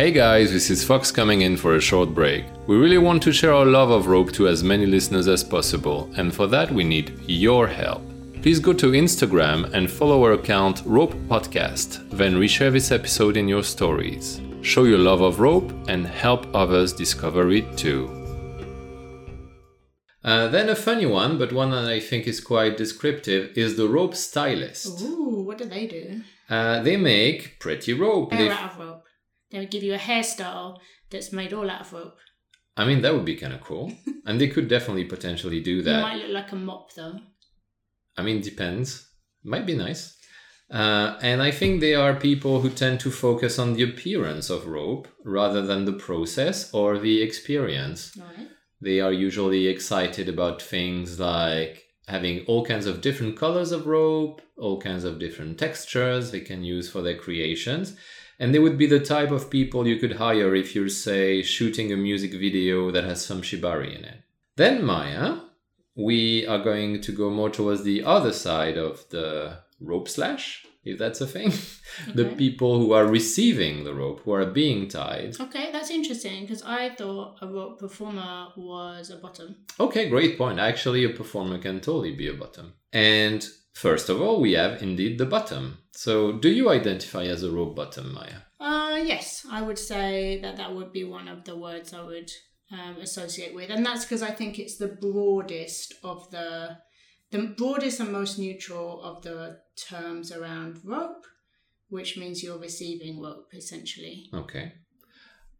Hey 0.00 0.12
guys, 0.12 0.50
this 0.50 0.70
is 0.70 0.82
Fox 0.82 1.12
coming 1.12 1.42
in 1.42 1.58
for 1.58 1.76
a 1.76 1.80
short 1.80 2.14
break. 2.14 2.46
We 2.66 2.78
really 2.78 2.96
want 2.96 3.22
to 3.22 3.34
share 3.34 3.52
our 3.52 3.66
love 3.66 3.90
of 3.90 4.06
rope 4.06 4.32
to 4.32 4.48
as 4.48 4.64
many 4.64 4.86
listeners 4.86 5.28
as 5.28 5.44
possible, 5.44 6.10
and 6.16 6.34
for 6.34 6.46
that 6.46 6.70
we 6.70 6.84
need 6.84 7.20
your 7.26 7.66
help. 7.66 8.00
Please 8.40 8.60
go 8.60 8.72
to 8.72 8.92
Instagram 8.92 9.70
and 9.74 9.90
follow 9.90 10.24
our 10.24 10.32
account 10.32 10.80
Rope 10.86 11.12
Podcast, 11.28 12.08
then 12.08 12.36
reshare 12.36 12.72
this 12.72 12.90
episode 12.90 13.36
in 13.36 13.46
your 13.46 13.62
stories. 13.62 14.40
Show 14.62 14.84
your 14.84 14.96
love 14.96 15.20
of 15.20 15.38
rope 15.38 15.70
and 15.86 16.06
help 16.06 16.46
others 16.54 16.94
discover 16.94 17.50
it 17.50 17.76
too. 17.76 18.08
Uh, 20.24 20.48
then 20.48 20.70
a 20.70 20.76
funny 20.76 21.04
one, 21.04 21.36
but 21.36 21.52
one 21.52 21.72
that 21.72 21.84
I 21.84 22.00
think 22.00 22.26
is 22.26 22.40
quite 22.40 22.78
descriptive, 22.78 23.50
is 23.54 23.76
the 23.76 23.86
rope 23.86 24.14
stylist. 24.14 25.02
Ooh, 25.02 25.42
what 25.42 25.58
do 25.58 25.66
they 25.66 25.86
do? 25.86 26.22
Uh, 26.48 26.80
they 26.80 26.96
make 26.96 27.58
pretty 27.60 27.92
rope. 27.92 28.32
Hair 28.32 28.48
They- 28.48 28.50
out 28.50 28.72
of 28.72 28.78
rope. 28.78 29.04
They 29.50 29.58
would 29.58 29.70
give 29.70 29.82
you 29.82 29.94
a 29.94 29.98
hairstyle 29.98 30.78
that's 31.10 31.32
made 31.32 31.52
all 31.52 31.68
out 31.68 31.80
of 31.82 31.92
rope. 31.92 32.16
I 32.76 32.84
mean, 32.84 33.02
that 33.02 33.12
would 33.14 33.24
be 33.24 33.36
kind 33.36 33.52
of 33.52 33.60
cool. 33.60 33.92
and 34.26 34.40
they 34.40 34.48
could 34.48 34.68
definitely 34.68 35.04
potentially 35.04 35.60
do 35.60 35.76
You 35.76 35.82
that. 35.82 36.02
might 36.02 36.16
look 36.22 36.30
like 36.32 36.52
a 36.52 36.56
mop 36.56 36.94
though. 36.94 37.18
I 38.16 38.22
mean, 38.22 38.40
depends. 38.40 39.08
Might 39.44 39.66
be 39.66 39.74
nice. 39.76 40.16
Uh, 40.70 41.18
and 41.20 41.42
I 41.42 41.50
think 41.50 41.80
they 41.80 41.94
are 41.94 42.14
people 42.14 42.60
who 42.60 42.70
tend 42.70 43.00
to 43.00 43.10
focus 43.10 43.58
on 43.58 43.72
the 43.74 43.82
appearance 43.82 44.50
of 44.50 44.66
rope 44.68 45.08
rather 45.24 45.62
than 45.62 45.84
the 45.84 45.92
process 45.94 46.72
or 46.72 46.98
the 46.98 47.20
experience. 47.22 48.16
Right. 48.16 48.48
They 48.80 49.00
are 49.00 49.12
usually 49.12 49.66
excited 49.66 50.28
about 50.28 50.62
things 50.62 51.18
like 51.18 51.82
having 52.06 52.44
all 52.46 52.64
kinds 52.64 52.86
of 52.86 53.00
different 53.00 53.36
colors 53.36 53.72
of 53.72 53.86
rope, 53.86 54.42
all 54.56 54.80
kinds 54.80 55.02
of 55.04 55.18
different 55.18 55.58
textures 55.58 56.30
they 56.30 56.40
can 56.40 56.62
use 56.62 56.88
for 56.88 57.02
their 57.02 57.16
creations. 57.16 57.96
And 58.40 58.54
they 58.54 58.58
would 58.58 58.78
be 58.78 58.86
the 58.86 58.98
type 58.98 59.30
of 59.30 59.50
people 59.50 59.86
you 59.86 59.96
could 59.96 60.16
hire 60.16 60.54
if 60.54 60.74
you're, 60.74 60.88
say, 60.88 61.42
shooting 61.42 61.92
a 61.92 61.96
music 61.96 62.32
video 62.32 62.90
that 62.90 63.04
has 63.04 63.24
some 63.24 63.42
shibari 63.42 63.96
in 63.96 64.04
it. 64.04 64.22
Then 64.56 64.82
Mya, 64.84 65.42
we 65.94 66.46
are 66.46 66.58
going 66.58 67.02
to 67.02 67.12
go 67.12 67.28
more 67.28 67.50
towards 67.50 67.84
the 67.84 68.02
other 68.02 68.32
side 68.32 68.78
of 68.78 69.06
the 69.10 69.58
rope 69.78 70.08
slash, 70.08 70.64
if 70.84 70.98
that's 70.98 71.20
a 71.20 71.26
thing. 71.26 71.52
the 72.14 72.24
people 72.36 72.78
who 72.78 72.92
are 72.92 73.06
receiving 73.06 73.84
the 73.84 73.94
rope, 73.94 74.20
who 74.24 74.32
are 74.32 74.46
being 74.46 74.88
tied. 74.88 75.38
Okay, 75.38 75.70
that's 75.70 75.90
interesting 75.90 76.42
because 76.42 76.62
I 76.62 76.94
thought 76.94 77.36
a 77.42 77.46
rope 77.46 77.78
performer 77.78 78.48
was 78.56 79.10
a 79.10 79.16
bottom. 79.16 79.56
Okay, 79.78 80.08
great 80.08 80.38
point. 80.38 80.58
Actually, 80.58 81.04
a 81.04 81.10
performer 81.10 81.58
can 81.58 81.80
totally 81.80 82.14
be 82.16 82.28
a 82.28 82.34
bottom. 82.34 82.72
And 82.92 83.46
first 83.72 84.08
of 84.08 84.20
all, 84.20 84.40
we 84.40 84.52
have 84.52 84.82
indeed 84.82 85.18
the 85.18 85.26
bottom. 85.26 85.78
So, 85.92 86.32
do 86.32 86.50
you 86.50 86.70
identify 86.70 87.24
as 87.24 87.42
a 87.42 87.50
rope 87.50 87.76
bottom, 87.76 88.12
Mya? 88.12 88.44
Uh, 88.58 89.00
yes, 89.02 89.46
I 89.50 89.62
would 89.62 89.78
say 89.78 90.38
that 90.40 90.56
that 90.56 90.74
would 90.74 90.92
be 90.92 91.04
one 91.04 91.28
of 91.28 91.44
the 91.44 91.56
words 91.56 91.92
I 91.92 92.02
would 92.02 92.30
um, 92.70 92.96
associate 93.00 93.54
with, 93.54 93.70
and 93.70 93.84
that's 93.84 94.04
because 94.04 94.22
I 94.22 94.30
think 94.30 94.58
it's 94.58 94.76
the 94.76 94.88
broadest 94.88 95.94
of 96.04 96.30
the 96.30 96.78
the 97.30 97.54
broadest 97.56 98.00
and 98.00 98.12
most 98.12 98.38
neutral 98.38 99.00
of 99.02 99.22
the 99.22 99.58
terms 99.76 100.32
around 100.32 100.80
rope, 100.84 101.26
which 101.88 102.16
means 102.16 102.42
you're 102.42 102.58
receiving 102.58 103.20
rope 103.20 103.48
essentially. 103.52 104.28
Okay. 104.34 104.72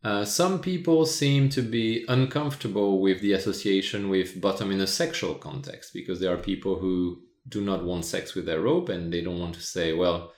Uh, 0.02 0.24
some 0.24 0.60
people 0.60 1.04
seem 1.04 1.48
to 1.50 1.60
be 1.60 2.04
uncomfortable 2.08 3.00
with 3.00 3.20
the 3.20 3.32
association 3.34 4.08
with 4.08 4.40
bottom 4.40 4.70
in 4.70 4.80
a 4.80 4.86
sexual 4.86 5.34
context 5.34 5.92
because 5.92 6.20
there 6.20 6.32
are 6.32 6.38
people 6.38 6.78
who 6.78 7.22
do 7.48 7.60
not 7.60 7.84
want 7.84 8.04
sex 8.04 8.34
with 8.34 8.46
their 8.46 8.60
rope 8.60 8.88
and 8.88 9.12
they 9.12 9.20
don't 9.22 9.40
want 9.40 9.54
to 9.54 9.60
say, 9.62 9.92
well, 9.92 10.32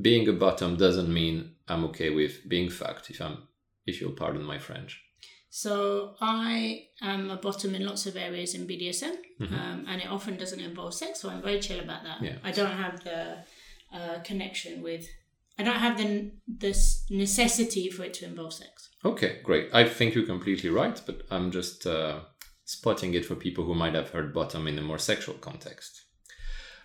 being 0.00 0.28
a 0.28 0.32
bottom 0.32 0.76
doesn't 0.76 1.12
mean 1.12 1.54
I'm 1.68 1.84
okay 1.86 2.10
with 2.10 2.48
being 2.48 2.70
fucked, 2.70 3.10
if 3.10 3.20
I'm 3.20 3.48
if 3.86 4.00
you'll 4.00 4.12
pardon 4.12 4.42
my 4.42 4.58
French. 4.58 5.00
So 5.50 6.14
I 6.20 6.88
am 7.00 7.30
a 7.30 7.36
bottom 7.36 7.74
in 7.74 7.86
lots 7.86 8.04
of 8.06 8.16
areas 8.16 8.54
in 8.54 8.66
BDSM, 8.66 9.16
Mhm. 9.40 9.52
um, 9.52 9.84
and 9.88 10.00
it 10.02 10.08
often 10.08 10.36
doesn't 10.36 10.60
involve 10.60 10.92
sex. 10.94 11.20
So 11.20 11.30
I'm 11.30 11.40
very 11.42 11.58
chill 11.60 11.80
about 11.80 12.02
that. 12.04 12.22
Yeah. 12.22 12.36
I 12.44 12.52
don't 12.52 12.76
have 12.84 13.02
the 13.02 13.38
uh, 13.92 14.18
connection 14.22 14.82
with. 14.82 15.06
I 15.58 15.62
don't 15.62 15.76
have 15.86 15.96
the 15.98 16.30
this 16.46 17.04
necessity 17.10 17.90
for 17.90 18.04
it 18.04 18.14
to 18.14 18.26
involve 18.26 18.52
sex. 18.52 18.90
Okay, 19.04 19.40
great. 19.42 19.70
I 19.72 19.88
think 19.88 20.14
you're 20.14 20.26
completely 20.26 20.68
right, 20.70 21.00
but 21.06 21.22
I'm 21.30 21.50
just 21.50 21.86
uh, 21.86 22.20
spotting 22.64 23.14
it 23.14 23.24
for 23.24 23.34
people 23.34 23.64
who 23.64 23.74
might 23.74 23.94
have 23.94 24.10
heard 24.10 24.34
bottom 24.34 24.68
in 24.68 24.78
a 24.78 24.82
more 24.82 24.98
sexual 24.98 25.34
context. 25.36 26.04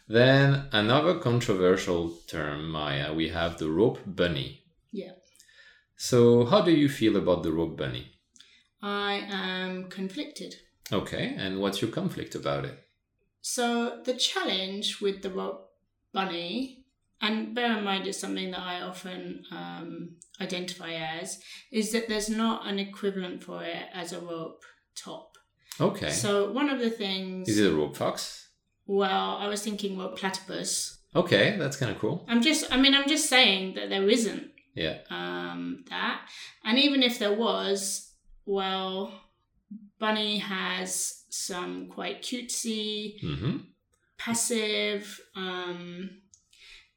Then 0.07 0.65
another 0.71 1.19
controversial 1.19 2.17
term, 2.27 2.71
Mya, 2.71 3.13
we 3.13 3.29
have 3.29 3.57
the 3.57 3.69
rope 3.69 3.99
bunny. 4.05 4.63
Yeah. 4.91 5.13
So, 5.95 6.45
how 6.45 6.61
do 6.61 6.71
you 6.71 6.89
feel 6.89 7.15
about 7.15 7.43
the 7.43 7.51
rope 7.51 7.77
bunny? 7.77 8.11
I 8.81 9.25
am 9.29 9.89
conflicted. 9.89 10.55
Okay, 10.91 11.33
and 11.37 11.59
what's 11.59 11.81
your 11.81 11.91
conflict 11.91 12.35
about 12.35 12.65
it? 12.65 12.77
So 13.41 14.01
the 14.03 14.13
challenge 14.13 14.99
with 15.01 15.21
the 15.21 15.29
rope 15.29 15.69
bunny, 16.11 16.85
and 17.21 17.55
bear 17.55 17.77
in 17.77 17.83
mind 17.83 18.07
it's 18.07 18.19
something 18.19 18.51
that 18.51 18.59
I 18.59 18.81
often 18.81 19.43
um, 19.51 20.15
identify 20.41 20.93
as, 20.93 21.39
is 21.71 21.91
that 21.93 22.09
there's 22.09 22.29
not 22.29 22.67
an 22.67 22.79
equivalent 22.79 23.43
for 23.43 23.63
it 23.63 23.85
as 23.93 24.11
a 24.11 24.19
rope 24.19 24.63
top. 24.95 25.37
Okay. 25.79 26.09
So 26.09 26.51
one 26.51 26.69
of 26.69 26.79
the 26.79 26.89
things, 26.89 27.49
Is 27.49 27.59
it 27.59 27.71
a 27.71 27.75
rope 27.75 27.95
fox? 27.95 28.42
Well, 28.85 29.37
I 29.39 29.47
was 29.47 29.61
thinking 29.63 29.97
rope 29.97 30.17
platypus. 30.17 30.99
Okay, 31.15 31.55
that's 31.57 31.77
kind 31.77 31.91
of 31.91 31.99
cool. 31.99 32.25
I'm 32.27 32.41
just, 32.41 32.71
I 32.73 32.77
mean, 32.77 32.93
I'm 32.95 33.07
just 33.07 33.27
saying 33.29 33.75
that 33.75 33.89
there 33.89 34.09
isn't 34.09 34.51
Yeah. 34.75 34.97
um, 35.09 35.83
that, 35.89 36.21
and 36.65 36.77
even 36.79 37.03
if 37.03 37.19
there 37.19 37.33
was, 37.33 38.11
well, 38.45 39.13
bunny 39.99 40.39
has 40.39 41.23
some 41.29 41.87
quite 41.87 42.21
cutesy 42.23 43.21
Mm-hmm. 43.23 43.57
passive 44.17 45.19
um 45.35 46.09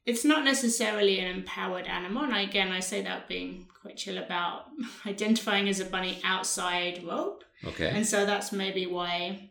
it's 0.05 0.25
not 0.25 0.45
necessarily 0.45 1.19
an 1.21 1.29
empowered 1.39 1.87
animal 1.87 2.23
and 2.25 2.37
again 2.37 2.71
i 2.73 2.81
say 2.81 3.03
that 3.03 3.27
being 3.29 3.67
quite 3.81 3.97
chill 3.97 4.19
about 4.19 4.63
identifying 5.07 5.69
as 5.69 5.81
a 5.81 5.85
bunny 5.85 6.21
outside 6.25 7.03
rope 7.05 7.43
Okay. 7.65 7.89
and 7.89 8.07
so 8.07 8.27
that's 8.27 8.53
maybe 8.53 8.87
why 8.87 9.51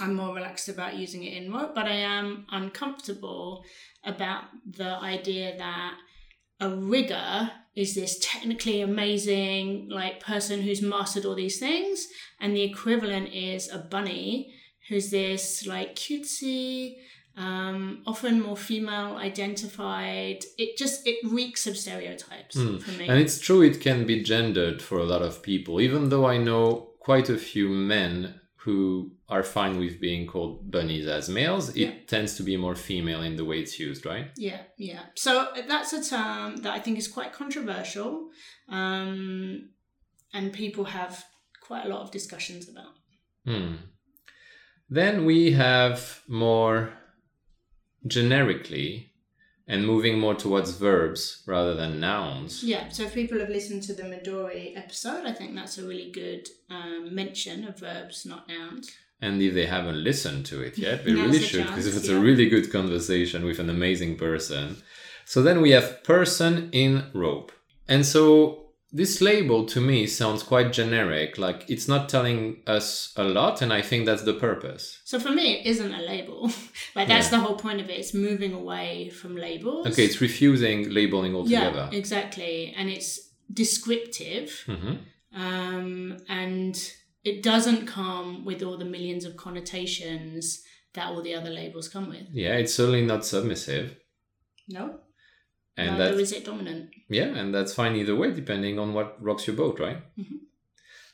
i'm 0.00 0.14
more 0.14 0.34
relaxed 0.34 0.68
about 0.68 0.96
using 0.96 1.22
it 1.24 1.34
in 1.40 1.52
work, 1.52 1.74
but 1.74 1.86
i 1.86 1.98
am 2.16 2.46
uncomfortable 2.50 3.64
about 4.04 4.44
the 4.66 4.92
idea 5.14 5.56
that 5.58 5.94
a 6.60 6.68
rigger 6.70 7.50
is 7.76 7.94
this 7.94 8.18
technically 8.20 8.80
amazing 8.80 9.88
like 9.90 10.20
person 10.20 10.62
who's 10.62 10.80
mastered 10.82 11.24
all 11.24 11.34
these 11.34 11.58
things 11.58 12.06
and 12.40 12.54
the 12.54 12.62
equivalent 12.62 13.28
is 13.32 13.68
a 13.70 13.78
bunny 13.78 14.52
who's 14.88 15.10
this 15.10 15.66
like 15.66 15.94
cutesy 15.96 16.96
um, 17.36 18.02
often 18.06 18.40
more 18.40 18.56
female 18.56 19.16
identified 19.16 20.44
it 20.56 20.76
just 20.76 21.04
it 21.06 21.18
reeks 21.28 21.66
of 21.66 21.76
stereotypes 21.76 22.54
Hmm. 22.56 22.78
for 22.78 22.92
me 22.92 23.08
And 23.08 23.18
it's 23.18 23.40
true, 23.40 23.62
it 23.62 23.80
can 23.80 24.06
be 24.06 24.22
gendered 24.22 24.80
for 24.80 24.98
a 24.98 25.04
lot 25.04 25.22
of 25.22 25.42
people, 25.42 25.80
even 25.80 26.10
though 26.10 26.26
I 26.26 26.36
know 26.38 26.90
quite 27.00 27.28
a 27.28 27.36
few 27.36 27.68
men 27.68 28.40
who 28.64 29.12
are 29.28 29.42
fine 29.42 29.78
with 29.78 30.00
being 30.00 30.26
called 30.26 30.70
bunnies 30.70 31.06
as 31.06 31.28
males. 31.28 31.68
It 31.70 31.76
Yeah. 31.76 31.94
tends 32.06 32.34
to 32.36 32.42
be 32.42 32.56
more 32.56 32.74
female 32.74 33.22
in 33.22 33.36
the 33.36 33.44
way 33.44 33.60
it's 33.60 33.78
used, 33.78 34.06
right? 34.06 34.30
Yeah, 34.38 34.62
yeah. 34.78 35.02
So 35.16 35.48
that's 35.68 35.92
a 35.92 36.02
term 36.02 36.56
that 36.62 36.72
I 36.72 36.80
think 36.80 36.96
is 36.98 37.06
quite 37.08 37.32
controversial, 37.34 38.30
um, 38.68 39.68
and 40.32 40.52
people 40.52 40.84
have 40.84 41.24
quite 41.60 41.84
a 41.84 41.88
lot 41.88 42.00
of 42.02 42.10
discussions 42.10 42.68
about. 42.68 42.94
Hmm. 43.44 43.74
Then 44.88 45.24
we 45.26 45.52
have 45.52 46.22
more 46.28 46.92
generically 48.06 49.12
and 49.66 49.86
moving 49.86 50.18
more 50.18 50.34
towards 50.34 50.72
verbs 50.72 51.42
rather 51.46 51.74
than 51.74 52.00
nouns. 52.00 52.62
Yeah. 52.62 52.88
So 52.90 53.04
if 53.04 53.14
people 53.14 53.38
have 53.40 53.48
listened 53.48 53.82
to 53.84 53.94
the 53.94 54.02
Midori 54.02 54.76
episode, 54.76 55.24
I 55.24 55.32
think 55.32 55.54
that's 55.54 55.78
a 55.78 55.86
really 55.86 56.10
good 56.10 56.48
um, 56.68 57.14
mention 57.14 57.66
of 57.66 57.78
verbs, 57.78 58.26
not 58.26 58.46
nouns. 58.48 58.90
And 59.22 59.40
if 59.40 59.54
they 59.54 59.66
haven't 59.66 60.04
listened 60.04 60.44
to 60.46 60.60
it 60.60 60.76
yet, 60.76 61.04
they 61.04 61.12
really 61.12 61.40
should 61.40 61.66
because 61.66 61.86
it's 61.86 62.08
yeah. 62.08 62.16
a 62.16 62.20
really 62.20 62.48
good 62.48 62.70
conversation 62.70 63.44
with 63.44 63.58
an 63.58 63.70
amazing 63.70 64.16
person. 64.16 64.76
So 65.24 65.42
then 65.42 65.62
we 65.62 65.70
have 65.70 66.04
person 66.04 66.68
in 66.72 67.06
rope. 67.14 67.50
And 67.88 68.04
so 68.04 68.63
this 69.00 69.20
label 69.20 69.66
to 69.66 69.80
me 69.80 70.06
sounds 70.06 70.42
quite 70.44 70.72
generic, 70.72 71.36
like 71.36 71.64
it's 71.68 71.88
not 71.88 72.08
telling 72.08 72.62
us 72.66 73.12
a 73.16 73.24
lot, 73.24 73.60
and 73.62 73.72
I 73.72 73.82
think 73.82 74.06
that's 74.06 74.22
the 74.22 74.34
purpose. 74.34 75.00
So 75.04 75.18
for 75.18 75.30
me, 75.30 75.46
it 75.56 75.66
isn't 75.66 75.92
a 75.92 76.02
label. 76.02 76.40
like 76.96 77.08
that's 77.08 77.26
Yeah. 77.30 77.38
the 77.38 77.44
whole 77.44 77.56
point 77.56 77.80
of 77.80 77.90
it. 77.90 77.98
It's 77.98 78.14
moving 78.14 78.52
away 78.52 79.10
from 79.10 79.36
labels. 79.36 79.86
Okay, 79.88 80.04
it's 80.04 80.20
refusing 80.20 80.90
labeling 80.90 81.34
altogether. 81.34 81.88
yeah, 81.90 81.98
exactly, 81.98 82.72
and 82.78 82.88
it's 82.88 83.10
descriptive. 83.52 84.48
hmm 84.66 84.94
um, 85.36 86.16
and 86.28 86.92
it 87.24 87.42
doesn't 87.42 87.86
come 87.86 88.44
with 88.44 88.62
all 88.62 88.78
the 88.78 88.84
millions 88.84 89.24
of 89.24 89.36
connotations 89.36 90.62
that 90.94 91.08
all 91.08 91.22
the 91.22 91.34
other 91.34 91.50
labels 91.50 91.88
come 91.88 92.08
with. 92.08 92.26
Yeah, 92.30 92.54
it's 92.60 92.72
certainly 92.72 93.04
not 93.04 93.24
submissive. 93.26 93.96
No, 94.68 95.00
And 95.76 95.98
neither 95.98 96.18
is 96.18 96.32
it 96.32 96.44
dominant. 96.44 96.90
Yeah, 97.08 97.34
and 97.36 97.54
that's 97.54 97.74
fine 97.74 97.96
either 97.96 98.14
way, 98.14 98.32
depending 98.32 98.78
on 98.78 98.94
what 98.94 99.22
rocks 99.22 99.46
your 99.46 99.56
boat, 99.56 99.80
right? 99.80 99.98
Mhm. 100.18 100.40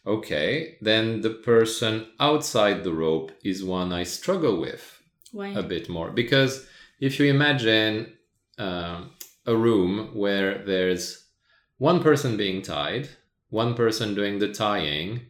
Okay, 0.06 0.78
then 0.80 1.20
the 1.20 1.30
person 1.30 2.06
outside 2.18 2.84
the 2.84 2.92
rope 2.92 3.32
is 3.44 3.62
one 3.62 3.92
I 3.92 4.04
struggle 4.04 4.58
with 4.60 5.02
Why? 5.32 5.48
a 5.48 5.62
bit 5.62 5.88
more 5.88 6.10
because 6.10 6.66
if 7.00 7.18
you 7.18 7.26
imagine 7.26 8.16
um, 8.58 9.10
a 9.46 9.56
room 9.56 10.10
where 10.14 10.64
there's 10.64 11.26
one 11.78 12.02
person 12.02 12.36
being 12.36 12.62
tied, 12.62 13.08
one 13.50 13.74
person 13.74 14.14
doing 14.14 14.38
the 14.38 14.52
tying, 14.52 15.26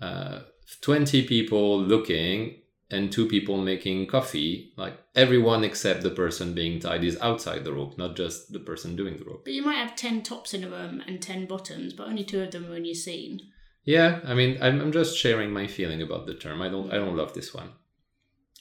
uh, 0.00 0.40
20 0.80 1.22
people 1.26 1.80
looking, 1.80 2.62
and 2.90 3.10
two 3.10 3.26
people 3.26 3.56
making 3.62 4.06
coffee, 4.06 4.72
like 4.76 4.98
everyone 5.14 5.64
except 5.64 6.02
the 6.02 6.10
person 6.10 6.54
being 6.54 6.78
tied 6.80 7.02
is 7.04 7.18
outside 7.20 7.64
the 7.64 7.72
rope, 7.72 7.96
not 7.98 8.14
just 8.16 8.52
the 8.52 8.60
person 8.60 8.94
doing 8.96 9.16
the 9.16 9.24
rope. 9.24 9.44
But 9.44 9.54
you 9.54 9.62
might 9.64 9.76
have 9.76 9.96
ten 9.96 10.22
tops 10.22 10.54
in 10.54 10.64
a 10.64 10.68
room 10.68 11.02
and 11.06 11.20
ten 11.20 11.46
bottoms, 11.46 11.92
but 11.92 12.06
only 12.08 12.24
two 12.24 12.42
of 12.42 12.50
them 12.50 12.70
are 12.70 12.76
in 12.76 12.84
your 12.84 12.94
scene. 12.94 13.40
Yeah, 13.84 14.20
I 14.24 14.34
mean, 14.34 14.58
I'm, 14.62 14.80
I'm 14.80 14.92
just 14.92 15.16
sharing 15.18 15.50
my 15.50 15.66
feeling 15.66 16.00
about 16.02 16.26
the 16.26 16.34
term. 16.34 16.62
I 16.62 16.68
don't, 16.68 16.90
I 16.92 16.96
don't 16.96 17.16
love 17.16 17.34
this 17.34 17.52
one. 17.52 17.70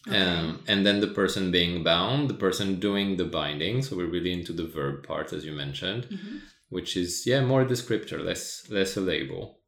Okay. 0.07 0.17
Um, 0.17 0.61
and 0.67 0.85
then 0.85 0.99
the 0.99 1.07
person 1.07 1.49
being 1.51 1.81
bound, 1.83 2.29
the 2.29 2.33
person 2.33 2.79
doing 2.79 3.15
the 3.15 3.23
binding. 3.25 3.81
So 3.81 3.95
we're 3.95 4.07
really 4.11 4.33
into 4.33 4.51
the 4.51 4.65
verb 4.67 5.05
part, 5.07 5.31
as 5.31 5.45
you 5.45 5.53
mentioned, 5.53 6.07
Mhm. 6.11 6.41
which 6.69 6.97
is 6.97 7.23
yeah 7.25 7.39
more 7.45 7.61
a 7.61 7.65
descriptor, 7.65 8.21
less 8.23 8.69
less 8.69 8.97
a 8.97 9.01
label. 9.01 9.59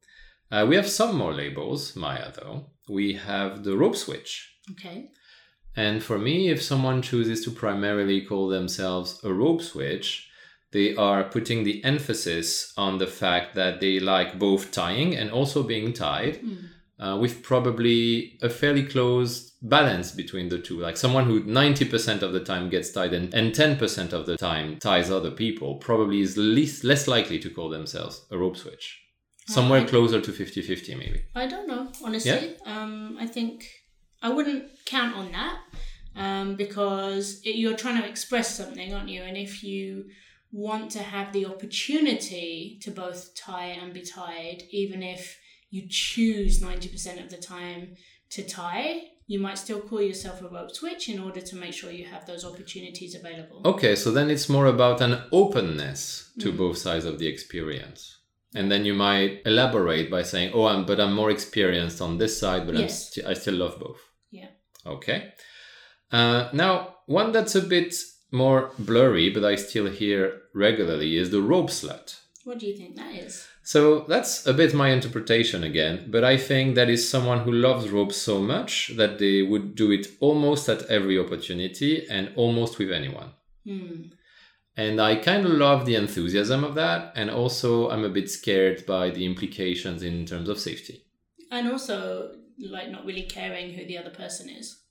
Uh, 0.50 0.66
we 0.68 0.76
have 0.76 0.88
some 0.88 1.16
more 1.16 1.32
labels, 1.32 1.96
Mya. 1.96 2.32
Though 2.36 2.66
we 2.88 3.14
have 3.14 3.64
the 3.64 3.76
rope 3.76 3.96
switch, 3.96 4.54
Okay. 4.72 5.10
and 5.76 6.02
for 6.02 6.18
me, 6.18 6.48
if 6.48 6.62
someone 6.62 7.02
chooses 7.02 7.44
to 7.44 7.50
primarily 7.50 8.20
call 8.20 8.48
themselves 8.48 9.20
a 9.24 9.32
rope 9.32 9.62
switch, 9.62 10.28
they 10.72 10.94
are 10.96 11.24
putting 11.24 11.64
the 11.64 11.82
emphasis 11.84 12.72
on 12.76 12.98
the 12.98 13.06
fact 13.06 13.54
that 13.54 13.80
they 13.80 13.98
like 14.00 14.38
both 14.38 14.72
tying 14.72 15.14
and 15.16 15.30
also 15.30 15.62
being 15.62 15.92
tied. 15.92 16.40
Mm. 16.42 16.58
uh, 16.98 17.14
with 17.20 17.42
probably 17.42 18.38
a 18.40 18.48
fairly 18.48 18.82
close 18.82 19.50
balance 19.60 20.12
between 20.12 20.48
the 20.48 20.58
two. 20.58 20.78
Like 20.80 20.96
someone 20.96 21.26
who 21.26 21.42
90% 21.44 22.22
of 22.22 22.32
the 22.32 22.40
time 22.40 22.70
gets 22.70 22.90
tied 22.90 23.12
and, 23.12 23.34
and 23.34 23.52
10% 23.54 24.14
of 24.14 24.24
the 24.24 24.38
time 24.38 24.78
ties 24.78 25.10
other 25.10 25.30
people 25.30 25.74
probably 25.74 26.22
is 26.22 26.38
least, 26.38 26.84
less 26.84 27.06
likely 27.06 27.38
to 27.40 27.50
call 27.50 27.68
themselves 27.68 28.24
a 28.30 28.38
rope 28.38 28.56
switch. 28.56 29.02
Somewhere 29.48 29.80
Okay. 29.80 29.90
closer 29.90 30.20
to 30.20 30.32
50 30.32 30.62
50, 30.62 30.94
maybe. 30.96 31.22
I 31.34 31.46
don't 31.46 31.68
know, 31.68 31.90
honestly. 32.04 32.56
Um, 32.64 33.16
I 33.20 33.26
think 33.26 33.64
I 34.22 34.28
wouldn't 34.30 34.64
count 34.86 35.14
on 35.16 35.30
that 35.32 35.58
um, 36.16 36.56
because 36.56 37.40
it, 37.44 37.56
you're 37.56 37.76
trying 37.76 38.00
to 38.02 38.08
express 38.08 38.56
something, 38.56 38.92
aren't 38.94 39.08
you? 39.08 39.22
And 39.22 39.36
if 39.36 39.62
you 39.62 40.06
want 40.52 40.90
to 40.92 41.02
have 41.02 41.32
the 41.32 41.46
opportunity 41.46 42.78
to 42.82 42.90
both 42.90 43.34
tie 43.34 43.66
and 43.66 43.92
be 43.94 44.02
tied, 44.02 44.64
even 44.70 45.02
if 45.02 45.38
you 45.70 45.82
choose 45.88 46.60
90% 46.60 47.22
of 47.22 47.30
the 47.30 47.36
time 47.36 47.96
to 48.30 48.42
tie, 48.42 49.02
you 49.28 49.38
might 49.40 49.58
still 49.58 49.80
call 49.80 50.00
yourself 50.00 50.40
a 50.42 50.48
rope 50.48 50.70
switch 50.74 51.08
in 51.08 51.18
order 51.20 51.40
to 51.40 51.56
make 51.56 51.72
sure 51.72 51.90
you 51.90 52.06
have 52.06 52.26
those 52.26 52.44
opportunities 52.44 53.14
available. 53.14 53.60
Okay, 53.64 53.94
so 53.96 54.10
then 54.10 54.30
it's 54.30 54.48
more 54.48 54.66
about 54.66 55.00
an 55.00 55.22
openness 55.32 56.30
to 56.40 56.52
Mm. 56.52 56.56
both 56.56 56.78
sides 56.78 57.04
of 57.04 57.18
the 57.18 57.26
experience. 57.26 58.16
And 58.54 58.70
then 58.70 58.84
you 58.84 58.94
might 58.94 59.42
elaborate 59.44 60.10
by 60.10 60.22
saying, 60.22 60.52
"Oh, 60.54 60.66
I'm, 60.66 60.86
but 60.86 61.00
I'm 61.00 61.12
more 61.14 61.30
experienced 61.30 62.00
on 62.00 62.18
this 62.18 62.38
side, 62.38 62.66
but 62.66 62.74
I'm 62.76 62.82
Yes. 62.82 63.12
st- 63.12 63.26
I 63.26 63.34
still 63.34 63.54
love 63.54 63.78
both." 63.78 64.00
Yeah. 64.30 64.48
Okay. 64.86 65.32
Uh, 66.12 66.48
now, 66.52 66.96
one 67.06 67.32
that's 67.32 67.54
a 67.54 67.60
bit 67.62 67.94
more 68.32 68.72
blurry, 68.78 69.30
but 69.30 69.44
I 69.44 69.56
still 69.56 69.86
hear 69.86 70.42
regularly, 70.54 71.16
is 71.16 71.30
the 71.30 71.42
rope 71.42 71.70
slut. 71.70 72.16
What 72.44 72.60
do 72.60 72.66
you 72.66 72.76
think 72.76 72.96
that 72.96 73.14
is? 73.14 73.46
So 73.64 74.04
that's 74.08 74.46
a 74.46 74.54
bit 74.54 74.72
my 74.74 74.90
interpretation 74.90 75.64
again, 75.64 76.06
but 76.08 76.22
I 76.22 76.36
think 76.36 76.76
that 76.76 76.88
is 76.88 77.08
someone 77.08 77.40
who 77.40 77.50
loves 77.50 77.90
rope 77.90 78.12
so 78.12 78.40
much 78.40 78.92
that 78.96 79.18
they 79.18 79.42
would 79.42 79.74
do 79.74 79.90
it 79.90 80.06
almost 80.20 80.68
at 80.68 80.82
every 80.86 81.18
opportunity 81.18 82.06
and 82.08 82.30
almost 82.36 82.78
with 82.78 82.92
anyone. 82.92 83.30
Hmm. 83.64 84.02
And 84.76 85.00
I 85.00 85.16
kind 85.16 85.46
of 85.46 85.52
love 85.52 85.86
the 85.86 85.94
enthusiasm 85.94 86.62
of 86.62 86.74
that. 86.74 87.12
And 87.16 87.30
also, 87.30 87.90
I'm 87.90 88.04
a 88.04 88.10
bit 88.10 88.30
scared 88.30 88.84
by 88.84 89.10
the 89.10 89.24
implications 89.24 90.02
in 90.02 90.26
terms 90.26 90.48
of 90.48 90.58
safety. 90.58 91.02
And 91.50 91.70
also, 91.70 92.32
like, 92.58 92.90
not 92.90 93.06
really 93.06 93.22
caring 93.22 93.72
who 93.72 93.86
the 93.86 93.96
other 93.96 94.10
person 94.10 94.50
is. 94.50 94.82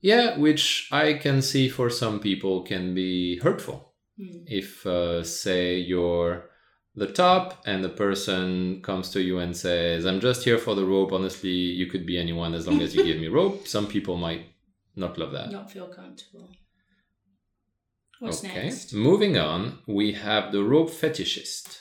Yeah, 0.00 0.38
which 0.38 0.88
I 0.90 1.14
can 1.14 1.42
see 1.42 1.68
for 1.68 1.90
some 1.90 2.20
people 2.20 2.62
can 2.62 2.94
be 2.94 3.38
hurtful. 3.40 3.92
Hmm. 4.18 4.44
If, 4.46 4.86
uh, 4.86 5.22
say, 5.22 5.76
you're 5.76 6.48
the 6.94 7.06
top 7.06 7.62
and 7.66 7.84
the 7.84 7.90
person 7.90 8.80
comes 8.82 9.10
to 9.10 9.20
you 9.20 9.38
and 9.38 9.54
says, 9.54 10.06
I'm 10.06 10.20
just 10.20 10.44
here 10.44 10.56
for 10.58 10.74
the 10.74 10.84
rope. 10.86 11.12
Honestly, 11.12 11.50
you 11.50 11.86
could 11.86 12.06
be 12.06 12.18
anyone 12.18 12.54
as 12.54 12.66
long 12.66 12.80
as 12.80 12.94
you 12.94 13.04
give 13.04 13.18
me 13.20 13.28
rope. 13.40 13.68
Some 13.68 13.86
people 13.86 14.16
might 14.16 14.46
not 14.94 15.18
love 15.18 15.32
that. 15.32 15.50
not 15.52 15.70
feel 15.70 15.88
comfortable. 15.88 16.48
What's 18.20 18.44
okay. 18.44 18.64
next? 18.64 18.92
Moving 18.94 19.36
on, 19.36 19.80
we 19.86 20.12
have 20.12 20.52
the 20.52 20.62
rope 20.64 20.90
fetishist. 20.90 21.80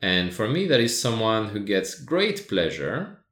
And 0.00 0.34
for 0.34 0.48
me, 0.48 0.66
that 0.66 0.80
is 0.80 1.00
someone 1.00 1.50
who 1.50 1.60
gets 1.60 1.94
great 1.94 2.48
pleasure, 2.48 3.24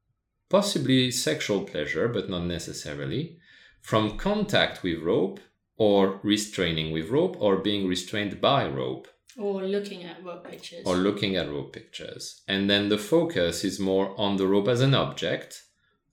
possibly 0.48 1.10
sexual 1.10 1.64
pleasure, 1.64 2.06
but 2.06 2.30
not 2.30 2.44
necessarily, 2.44 3.38
from 3.80 4.16
contact 4.16 4.82
with 4.82 5.02
rope 5.02 5.40
or 5.76 6.20
restraining 6.22 6.92
with 6.92 7.08
rope 7.08 7.36
or 7.40 7.56
being 7.56 7.88
restrained 7.88 8.40
by 8.40 8.68
rope 8.68 9.08
Or 9.36 9.64
looking 9.64 10.04
at 10.04 10.22
rope 10.22 10.48
pictures. 10.48 10.82
or 10.84 10.96
looking 10.96 11.34
at 11.36 11.50
rope 11.50 11.72
pictures. 11.72 12.42
And 12.46 12.68
then 12.70 12.88
the 12.88 12.98
focus 12.98 13.64
is 13.64 13.80
more 13.80 14.14
on 14.20 14.36
the 14.36 14.46
rope 14.46 14.68
as 14.68 14.80
an 14.80 14.94
object 14.94 15.64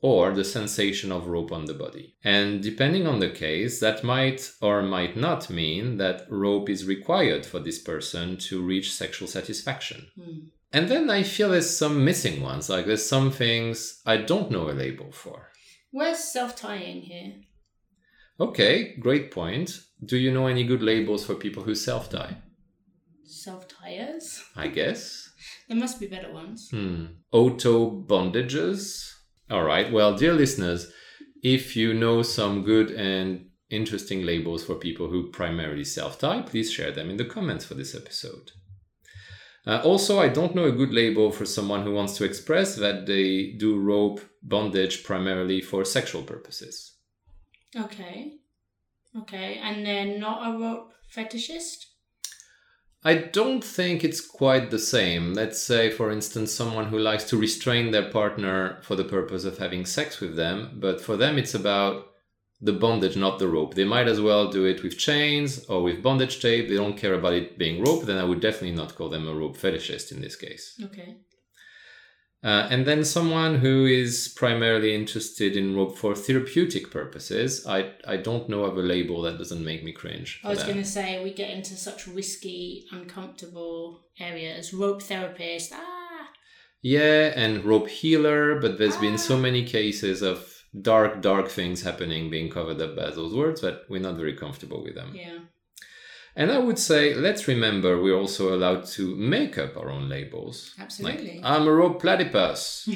or 0.01 0.31
the 0.31 0.43
sensation 0.43 1.11
of 1.11 1.27
rope 1.27 1.51
on 1.51 1.65
the 1.65 1.73
body. 1.73 2.15
And 2.23 2.61
depending 2.61 3.07
on 3.07 3.19
the 3.19 3.29
case, 3.29 3.79
that 3.79 4.03
might 4.03 4.51
or 4.61 4.81
might 4.83 5.17
not 5.17 5.49
mean 5.49 5.97
that 5.97 6.27
rope 6.29 6.69
is 6.69 6.85
required 6.85 7.45
for 7.45 7.59
this 7.59 7.79
person 7.79 8.37
to 8.37 8.61
reach 8.61 8.93
sexual 8.93 9.27
satisfaction. 9.27 10.07
Hmm. 10.15 10.39
And 10.71 10.89
then 10.89 11.09
I 11.09 11.23
feel 11.23 11.49
there's 11.49 11.75
some 11.75 12.03
missing 12.03 12.41
ones, 12.41 12.69
like 12.69 12.85
there's 12.85 13.05
some 13.05 13.31
things 13.31 14.01
I 14.05 14.17
don't 14.17 14.51
know 14.51 14.69
a 14.69 14.73
label 14.73 15.11
for. 15.11 15.49
Where's 15.91 16.19
self 16.19 16.55
tying 16.55 17.01
here? 17.01 17.33
Okay, 18.39 18.95
great 18.97 19.31
point. 19.31 19.79
Do 20.05 20.17
you 20.17 20.31
know 20.31 20.45
any 20.45 20.63
good 20.63 20.83
labels 20.83 21.25
for 21.25 21.33
people 21.33 21.63
who 21.63 21.73
self 21.73 22.09
tie? 22.09 22.37
Self 23.23 23.67
tires? 23.67 24.43
I 24.55 24.67
guess. 24.67 25.23
There 25.67 25.77
must 25.77 25.99
be 25.99 26.07
better 26.07 26.31
ones. 26.31 26.69
Hmm. 26.71 27.07
Auto 27.29 27.91
bondages. 27.91 29.16
All 29.49 29.63
right. 29.63 29.91
Well, 29.91 30.15
dear 30.15 30.33
listeners, 30.33 30.91
if 31.41 31.75
you 31.75 31.93
know 31.93 32.21
some 32.21 32.63
good 32.63 32.91
and 32.91 33.49
interesting 33.69 34.25
labels 34.25 34.63
for 34.63 34.75
people 34.75 35.09
who 35.09 35.31
primarily 35.31 35.83
self 35.83 36.19
tie, 36.19 36.41
please 36.41 36.71
share 36.71 36.91
them 36.91 37.09
in 37.09 37.17
the 37.17 37.25
comments 37.25 37.65
for 37.65 37.73
this 37.73 37.95
episode. 37.95 38.51
Uh, 39.65 39.81
also, 39.83 40.19
I 40.19 40.29
don't 40.29 40.55
know 40.55 40.65
a 40.65 40.71
good 40.71 40.93
label 40.93 41.29
for 41.31 41.45
someone 41.45 41.83
who 41.83 41.93
wants 41.93 42.15
to 42.17 42.23
express 42.23 42.75
that 42.75 43.05
they 43.05 43.53
do 43.57 43.77
rope 43.77 44.21
bondage 44.41 45.03
primarily 45.03 45.59
for 45.61 45.83
sexual 45.83 46.23
purposes. 46.23 46.93
Okay. 47.75 48.35
Okay. 49.17 49.59
And 49.61 49.85
they're 49.85 50.17
not 50.17 50.55
a 50.55 50.57
rope 50.57 50.93
fetishist? 51.13 51.86
I 53.03 53.15
don't 53.15 53.63
think 53.63 54.03
it's 54.03 54.21
quite 54.21 54.71
the 54.71 54.79
same. 54.79 55.33
Let's 55.33 55.61
say, 55.61 55.89
for 55.89 56.11
instance, 56.11 56.51
someone 56.51 56.87
who 56.87 56.99
likes 56.99 57.23
to 57.25 57.37
restrain 57.37 57.91
their 57.91 58.09
partner 58.09 58.79
for 58.81 58.95
the 58.95 59.03
purpose 59.03 59.45
of 59.45 59.59
having 59.59 59.85
sex 59.85 60.19
with 60.19 60.35
them, 60.35 60.77
but 60.79 60.99
for 60.99 61.15
them 61.15 61.37
it's 61.37 61.53
about 61.53 62.07
the 62.59 62.73
bondage, 62.73 63.15
not 63.15 63.37
the 63.37 63.47
rope. 63.47 63.75
They 63.75 63.83
might 63.83 64.07
as 64.07 64.19
well 64.19 64.49
do 64.49 64.65
it 64.65 64.81
with 64.81 64.97
chains 64.97 65.63
or 65.65 65.83
with 65.83 66.01
bondage 66.01 66.41
tape. 66.41 66.67
They 66.67 66.75
don't 66.75 66.97
care 66.97 67.13
about 67.13 67.33
it 67.33 67.57
being 67.57 67.83
rope, 67.83 68.05
then 68.05 68.17
I 68.17 68.23
would 68.23 68.41
definitely 68.41 68.75
not 68.75 68.95
call 68.95 69.09
them 69.09 69.27
a 69.27 69.33
rope 69.33 69.57
fetishist 69.57 70.11
in 70.11 70.21
this 70.21 70.35
case. 70.35 70.79
Okay. 70.83 71.17
Uh, 72.43 72.67
and 72.69 72.85
then 72.85 73.03
someone 73.03 73.55
who 73.55 73.85
is 73.85 74.31
primarily 74.35 74.93
interested 74.93 75.57
in 75.57 75.75
rope 75.75 75.97
for 75.97 76.15
therapeutic 76.15 76.91
purposes. 76.91 77.65
I, 77.65 77.93
I 78.07 78.17
don't 78.17 78.47
know 78.47 78.63
of 78.65 78.77
a 78.77 78.81
label 78.81 79.23
that 79.23 79.37
doesn't 79.39 79.65
make 79.65 79.83
me 79.83 79.91
cringe. 79.91 80.39
I 80.43 80.49
was 80.49 80.63
going 80.63 80.77
to 80.77 80.85
say 80.85 81.23
we 81.23 81.33
get 81.33 81.49
into 81.49 81.75
such 81.75 82.07
risky, 82.07 82.85
uncomfortable 82.91 84.05
areas. 84.19 84.73
Rope 84.73 85.01
therapist. 85.01 85.71
Ah. 85.73 86.29
Yeah, 86.83 87.33
and 87.35 87.65
rope 87.65 87.87
healer, 87.89 88.59
but 88.61 88.77
there's 88.77 88.97
been 88.97 89.17
so 89.17 89.35
Ah. 89.35 89.39
many 89.39 89.65
cases 89.65 90.21
of 90.21 90.63
dark, 90.79 91.21
dark 91.23 91.49
things 91.49 91.81
happening 91.81 92.29
being 92.29 92.49
covered 92.51 92.79
up 92.81 92.95
by 92.95 93.09
those 93.09 93.33
words 93.33 93.61
that 93.61 93.81
we're 93.89 93.99
not 93.99 94.15
very 94.15 94.35
comfortable 94.35 94.83
with 94.83 94.93
them. 94.95 95.11
Yeah. 95.15 95.39
And 96.37 96.51
I 96.51 96.59
would 96.59 96.77
say, 96.77 97.15
let's 97.15 97.47
remember 97.47 97.99
we're 97.99 98.15
also 98.15 98.55
allowed 98.55 98.85
to 98.89 99.15
make 99.15 99.57
up 99.57 99.75
our 99.75 99.89
own 99.89 100.07
labels. 100.07 100.75
Absolutely. 100.79 101.37
Like, 101.37 101.43
I'm 101.43 101.67
a 101.67 101.73
rope 101.73 101.99
platypus. 101.99 102.87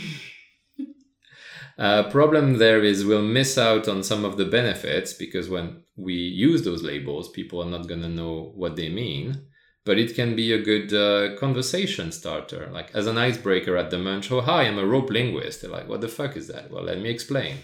uh, 1.79 2.03
problem 2.11 2.59
there 2.59 2.83
is 2.83 3.03
we'll 3.03 3.23
miss 3.23 3.57
out 3.57 3.87
on 3.87 4.03
some 4.03 4.25
of 4.25 4.37
the 4.37 4.45
benefits 4.45 5.13
because 5.13 5.49
when 5.49 5.81
we 5.97 6.13
use 6.13 6.61
those 6.63 6.83
labels, 6.83 7.31
people 7.31 7.63
are 7.63 7.69
not 7.69 7.87
going 7.87 8.03
to 8.03 8.09
know 8.09 8.51
what 8.53 8.75
they 8.75 8.89
mean. 8.89 9.47
But 9.85 9.97
it 9.97 10.13
can 10.13 10.35
be 10.35 10.53
a 10.53 10.61
good 10.61 10.93
uh, 10.93 11.35
conversation 11.39 12.11
starter, 12.11 12.69
like 12.71 12.91
as 12.93 13.07
an 13.07 13.17
icebreaker 13.17 13.75
at 13.75 13.89
the 13.89 13.97
munch. 13.97 14.31
Oh, 14.31 14.41
hi, 14.41 14.67
I'm 14.67 14.77
a 14.77 14.85
rope 14.85 15.09
linguist. 15.09 15.63
They're 15.63 15.71
like, 15.71 15.89
what 15.89 16.01
the 16.01 16.07
fuck 16.07 16.37
is 16.37 16.47
that? 16.49 16.69
Well, 16.69 16.83
let 16.83 16.99
me 16.99 17.09
explain. 17.09 17.57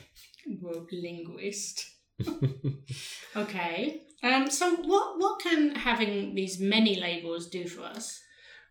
Rope 0.59 0.89
linguist. 0.91 1.85
okay. 3.35 4.06
Um. 4.23 4.49
So 4.49 4.75
what 4.75 5.19
what 5.19 5.39
can 5.41 5.75
having 5.75 6.35
these 6.35 6.59
many 6.59 6.99
labels 6.99 7.47
do 7.47 7.67
for 7.67 7.83
us? 7.83 8.19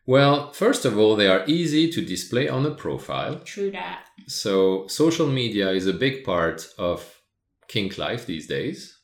Well, 0.08 0.52
first 0.52 0.84
of 0.84 0.96
all, 0.96 1.16
they 1.16 1.26
are 1.26 1.44
easy 1.48 1.90
to 1.90 2.00
display 2.00 2.48
on 2.48 2.64
a 2.64 2.70
profile. 2.70 3.40
True 3.40 3.72
that. 3.72 4.04
So, 4.28 4.86
social 4.86 5.26
media 5.26 5.70
is 5.72 5.88
a 5.88 5.92
big 5.92 6.22
part 6.24 6.68
of 6.78 7.20
kink 7.66 7.98
life 7.98 8.24
these 8.24 8.46
days. 8.46 8.98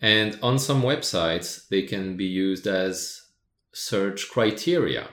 And 0.00 0.36
on 0.42 0.58
some 0.58 0.82
websites, 0.82 1.68
they 1.68 1.82
can 1.82 2.16
be 2.16 2.24
used 2.24 2.66
as 2.66 3.22
search 3.72 4.28
criteria. 4.28 5.08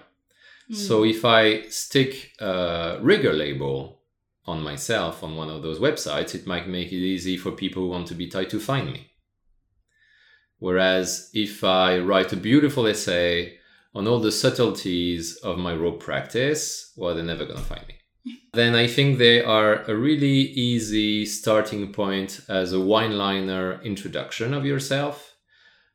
So, 0.72 1.04
Hmm. 1.04 1.10
if 1.10 1.24
I 1.24 1.68
stick 1.70 2.32
a 2.40 2.98
rigger 3.02 3.34
label 3.34 4.02
on 4.48 4.64
myself 4.64 5.24
on 5.24 5.36
one 5.36 5.52
of 5.52 5.62
those 5.62 5.80
websites, 5.80 6.34
it 6.34 6.48
might 6.48 6.68
make 6.68 6.88
it 6.92 7.06
easy 7.14 7.38
for 7.38 7.52
people 7.52 7.84
who 7.84 7.90
want 7.90 8.08
to 8.08 8.16
be 8.16 8.28
tied 8.28 8.50
to 8.50 8.60
find 8.60 8.92
me. 8.92 9.12
Whereas 10.66 11.30
if 11.36 11.64
I 11.64 12.00
write 12.00 12.34
a 12.34 12.38
beautiful 12.50 12.88
essay 12.88 13.60
on 13.94 14.08
all 14.08 14.20
the 14.20 14.32
subtleties 14.32 15.36
of 15.44 15.60
my 15.60 15.76
rope 15.76 16.00
practice, 16.00 16.92
well, 16.98 17.14
they're 17.14 17.24
never 17.24 17.46
going 17.46 17.60
to 17.60 17.64
find 17.64 17.86
me. 17.88 17.98
then 18.54 18.74
I 18.74 18.88
think 18.88 19.20
they 19.20 19.44
are 19.44 19.84
a 19.84 19.96
really 19.96 20.40
easy 20.70 21.24
starting 21.28 21.94
point 21.94 22.42
as 22.50 22.74
a 22.74 22.80
wine 22.80 23.16
liner 23.16 23.80
introduction 23.84 24.56
of 24.56 24.66
yourself. 24.66 25.36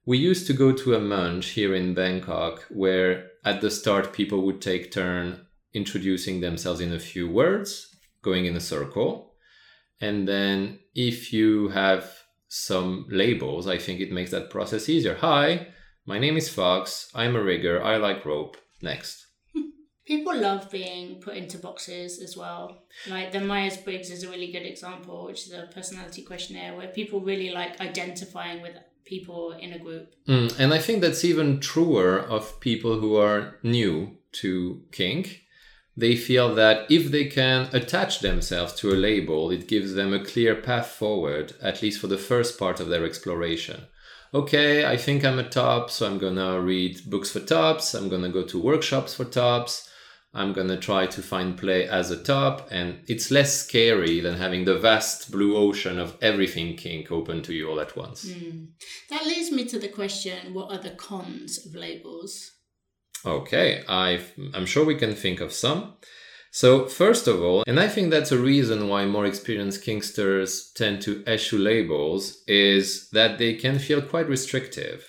We 0.07 0.19
used 0.19 0.47
to 0.47 0.53
go 0.53 0.71
to 0.71 0.95
a 0.95 1.01
munch 1.01 1.49
here 1.49 1.75
in 1.75 1.93
Bangkok 1.93 2.65
where 2.71 3.27
at 3.45 3.61
the 3.61 3.73
start 3.73 4.13
people 4.13 4.43
would 4.43 4.63
take 4.63 4.93
turn 4.93 5.47
introducing 5.75 6.43
themselves 6.43 6.81
in 6.81 6.93
a 6.93 7.01
few 7.01 7.29
words 7.29 7.97
going 8.23 8.45
in 8.45 8.55
a 8.55 8.61
circle. 8.61 9.35
And 10.01 10.29
then 10.29 10.79
if 10.95 11.33
you 11.33 11.71
have 11.71 12.21
some 12.51 13.07
labels, 13.09 13.69
I 13.69 13.79
think 13.79 14.01
it 14.01 14.11
makes 14.11 14.33
that 14.33 14.51
process 14.51 14.89
easier. 14.89 15.15
Hi, 15.21 15.69
my 16.05 16.19
name 16.19 16.37
is 16.37 16.49
Fox. 16.49 17.09
I'm 17.15 17.37
a 17.37 17.43
rigger. 17.43 17.81
I 17.83 17.97
like 17.97 18.27
rope. 18.27 18.57
Next. 18.83 19.25
People 20.05 20.37
love 20.37 20.69
being 20.69 21.21
put 21.21 21.37
into 21.37 21.59
boxes 21.59 22.21
as 22.21 22.37
well. 22.37 22.83
Like 23.09 23.31
the 23.31 23.41
Myers 23.41 23.77
Briggs 23.77 24.11
is 24.11 24.25
a 24.25 24.29
really 24.29 24.51
good 24.51 24.67
example, 24.67 25.27
which 25.27 25.47
is 25.47 25.53
a 25.53 25.69
personality 25.73 26.23
questionnaire 26.23 26.77
where 26.77 26.89
people 26.89 27.21
really 27.21 27.51
like 27.51 27.81
identifying 27.81 28.63
with 28.63 28.75
people 29.05 29.53
in 29.53 29.73
a 29.73 29.79
group. 29.79 30.13
Mm, 30.27 30.59
and 30.59 30.75
I 30.75 30.79
think 30.79 31.03
that's 31.03 31.25
even 31.25 31.61
truer 31.61 32.19
of 32.19 32.59
people 32.59 32.99
who 32.99 33.15
are 33.17 33.59
new 33.63 34.17
to 34.33 34.83
kink. 34.91 35.43
They 35.97 36.17
feel 36.17 36.55
that 36.55 36.91
if 36.91 37.11
they 37.11 37.27
can 37.27 37.69
attach 37.73 38.21
themselves 38.21 38.75
to 38.75 38.93
a 38.93 38.97
label, 38.97 39.51
it 39.51 39.69
gives 39.69 39.95
them 39.95 40.15
a 40.15 40.25
clear 40.25 40.55
path 40.55 40.89
forward, 40.89 41.55
at 41.61 41.83
least 41.83 42.01
for 42.01 42.07
the 42.07 42.19
first 42.19 42.59
part 42.59 42.81
of 42.81 42.89
their 42.89 43.05
exploration. 43.05 43.87
Okay, 44.33 44.85
I 44.85 44.97
think 44.97 45.25
I'm 45.25 45.41
a 45.41 45.49
top, 45.49 45.91
so 45.91 46.07
I'm 46.07 46.19
gonna 46.19 46.61
read 46.61 47.11
books 47.11 47.33
for 47.33 47.41
tops, 47.41 47.95
I'm 47.95 48.09
gonna 48.09 48.29
go 48.29 48.45
to 48.45 48.63
workshops 48.63 49.15
for 49.15 49.25
tops, 49.25 49.91
I'm 50.33 50.53
gonna 50.53 50.77
try 50.77 51.07
to 51.07 51.23
find 51.23 51.59
play 51.59 51.89
as 51.89 52.13
a 52.13 52.23
top, 52.23 52.69
and 52.71 53.01
it's 53.09 53.33
less 53.33 53.65
scary 53.65 54.21
than 54.21 54.37
having 54.37 54.65
the 54.65 54.79
vast 54.79 55.33
blue 55.33 55.57
ocean 55.57 55.99
of 55.99 56.17
everything 56.23 56.77
kink 56.77 57.11
open 57.11 57.43
to 57.43 57.53
you 57.53 57.69
all 57.69 57.81
at 57.81 57.97
once. 57.97 58.25
Mm. 58.25 58.69
That 59.11 59.27
leads 59.27 59.51
me 59.51 59.65
to 59.65 59.81
the 59.81 59.89
question 59.89 60.55
what 60.55 60.71
are 60.71 60.81
the 60.81 60.91
cons 60.91 61.67
of 61.67 61.75
labels? 61.75 62.53
Okay, 63.25 63.85
i 63.89 64.21
am 64.55 64.67
sure 64.67 64.85
we 64.85 64.95
can 64.95 65.15
think 65.15 65.41
of 65.41 65.53
some. 65.53 65.95
So, 66.53 66.87
first 66.87 67.29
of 67.29 67.43
all, 67.43 67.63
and 67.67 67.79
I 67.79 67.87
think 67.87 68.11
that's 68.11 68.33
a 68.33 68.39
reason 68.39 68.89
why 68.89 69.05
more 69.05 69.25
experienced 69.25 69.85
Kinksters 69.85 70.73
tend 70.75 71.01
to 71.03 71.23
eschew 71.27 71.59
labels, 71.59 72.43
is 72.49 73.09
that 73.11 73.39
they 73.39 73.55
can 73.55 73.79
feel 73.79 74.03
quite 74.03 74.29
restrictive. 74.29 75.07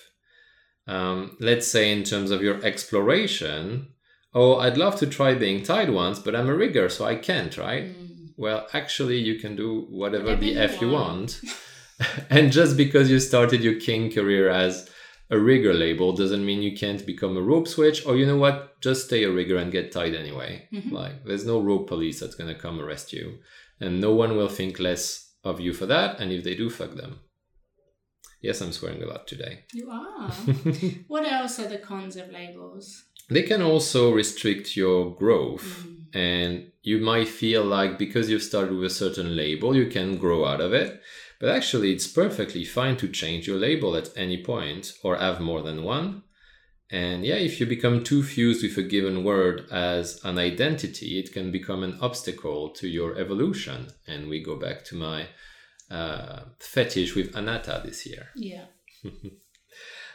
Um, 0.86 1.36
let's 1.40 1.66
say, 1.66 1.90
in 1.90 2.04
terms 2.04 2.30
of 2.30 2.42
your 2.42 2.64
exploration, 2.64 3.88
oh, 4.34 4.56
I'd 4.56 4.76
love 4.76 4.96
to 5.00 5.06
try 5.06 5.34
being 5.34 5.64
tied 5.64 5.90
once, 5.90 6.20
but 6.20 6.36
I'm 6.36 6.48
a 6.48 6.54
rigger, 6.54 6.88
so 6.88 7.04
I 7.06 7.16
can't, 7.16 7.56
right? 7.56 7.84
Mm. 7.84 8.34
Well, 8.36 8.66
actually, 8.72 9.18
you 9.18 9.38
can 9.38 9.56
do 9.56 9.86
whatever, 9.90 10.24
whatever 10.24 10.40
the 10.40 10.56
F 10.56 10.80
you 10.80 10.90
want. 10.90 11.40
and 12.30 12.52
just 12.52 12.76
because 12.76 13.10
you 13.10 13.18
started 13.18 13.62
your 13.62 13.80
kink 13.80 14.14
career 14.14 14.48
as 14.48 14.88
a 15.32 15.38
rigger 15.38 15.72
label 15.72 16.12
doesn't 16.12 16.44
mean 16.44 16.62
you 16.62 16.76
can't 16.76 17.06
become 17.06 17.36
a 17.38 17.40
rope 17.40 17.66
switch 17.66 18.04
or 18.06 18.16
you 18.16 18.26
know 18.26 18.36
what? 18.36 18.78
Just 18.82 19.06
stay 19.06 19.24
a 19.24 19.32
rigger 19.32 19.56
and 19.56 19.72
get 19.72 19.90
tied 19.90 20.14
anyway. 20.14 20.68
Mm-hmm. 20.72 20.94
like 20.94 21.24
there's 21.24 21.46
no 21.46 21.58
rope 21.60 21.88
police 21.88 22.20
that's 22.20 22.34
going 22.34 22.54
to 22.54 22.60
come 22.60 22.78
arrest 22.78 23.12
you. 23.12 23.38
And 23.80 24.00
no 24.00 24.12
one 24.14 24.36
will 24.36 24.50
think 24.50 24.78
less 24.78 25.32
of 25.42 25.58
you 25.58 25.72
for 25.72 25.86
that 25.86 26.20
and 26.20 26.30
if 26.30 26.44
they 26.44 26.54
do 26.54 26.68
fuck 26.68 26.94
them. 26.94 27.20
Yes 28.42 28.60
i'm 28.60 28.72
swearing 28.72 29.02
a 29.02 29.06
lot 29.06 29.26
today. 29.26 29.64
You 29.72 29.90
are. 29.90 30.30
What 31.08 31.24
else 31.24 31.58
are 31.58 31.68
the 31.68 31.78
cons 31.78 32.16
of 32.16 32.30
labels? 32.30 33.04
They 33.30 33.42
can 33.42 33.62
also 33.62 34.12
restrict 34.12 34.76
your 34.76 35.16
growth. 35.16 35.86
Mm. 35.86 35.98
and 36.14 36.72
you 36.82 36.98
might 36.98 37.28
feel 37.28 37.64
like 37.64 37.98
because 37.98 38.28
you've 38.28 38.42
started 38.42 38.74
with 38.74 38.84
a 38.84 38.94
certain 38.94 39.34
label 39.34 39.74
you 39.74 39.86
can 39.86 40.18
grow 40.18 40.44
out 40.44 40.60
of 40.60 40.74
it 40.74 41.00
but 41.42 41.50
actually, 41.50 41.92
it's 41.92 42.06
perfectly 42.06 42.64
fine 42.64 42.96
to 42.98 43.08
change 43.08 43.48
your 43.48 43.58
label 43.58 43.96
at 43.96 44.16
any 44.16 44.40
point 44.44 44.92
or 45.02 45.16
have 45.16 45.40
more 45.40 45.60
than 45.60 45.82
one. 45.82 46.22
And 46.88 47.26
yeah, 47.26 47.34
if 47.34 47.58
you 47.58 47.66
become 47.66 48.04
too 48.04 48.22
fused 48.22 48.62
with 48.62 48.78
a 48.78 48.88
given 48.88 49.24
word 49.24 49.66
as 49.68 50.20
an 50.22 50.38
identity, 50.38 51.18
it 51.18 51.32
can 51.32 51.50
become 51.50 51.82
an 51.82 51.98
obstacle 52.00 52.70
to 52.74 52.86
your 52.86 53.18
evolution. 53.18 53.88
And 54.06 54.28
we 54.28 54.40
go 54.40 54.54
back 54.54 54.84
to 54.84 54.94
my 54.94 55.30
uh, 55.90 56.44
fetish 56.60 57.16
with 57.16 57.34
anatta 57.34 57.82
this 57.84 58.06
year. 58.06 58.28
Yeah. 58.36 58.66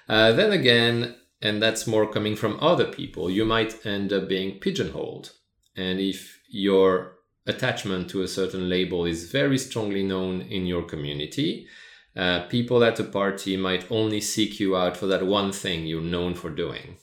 uh, 0.07 0.31
then 0.31 0.53
again, 0.53 1.17
and 1.41 1.61
that's 1.61 1.87
more 1.87 2.09
coming 2.09 2.37
from 2.37 2.57
other 2.61 2.85
people, 2.85 3.29
you 3.29 3.43
might 3.43 3.85
end 3.85 4.13
up 4.13 4.29
being 4.29 4.59
pigeonholed. 4.61 5.33
And 5.75 5.99
if 5.99 6.39
your 6.49 7.16
attachment 7.47 8.09
to 8.09 8.21
a 8.21 8.27
certain 8.27 8.69
label 8.69 9.05
is 9.05 9.31
very 9.31 9.57
strongly 9.57 10.03
known 10.03 10.41
in 10.41 10.65
your 10.65 10.83
community, 10.83 11.67
uh, 12.15 12.45
people 12.47 12.83
at 12.83 12.99
a 12.99 13.03
party 13.03 13.55
might 13.55 13.91
only 13.91 14.19
seek 14.19 14.59
you 14.59 14.75
out 14.75 14.97
for 14.97 15.07
that 15.07 15.25
one 15.25 15.51
thing 15.51 15.85
you're 15.85 16.01
known 16.01 16.33
for 16.33 16.49
doing. 16.49 16.97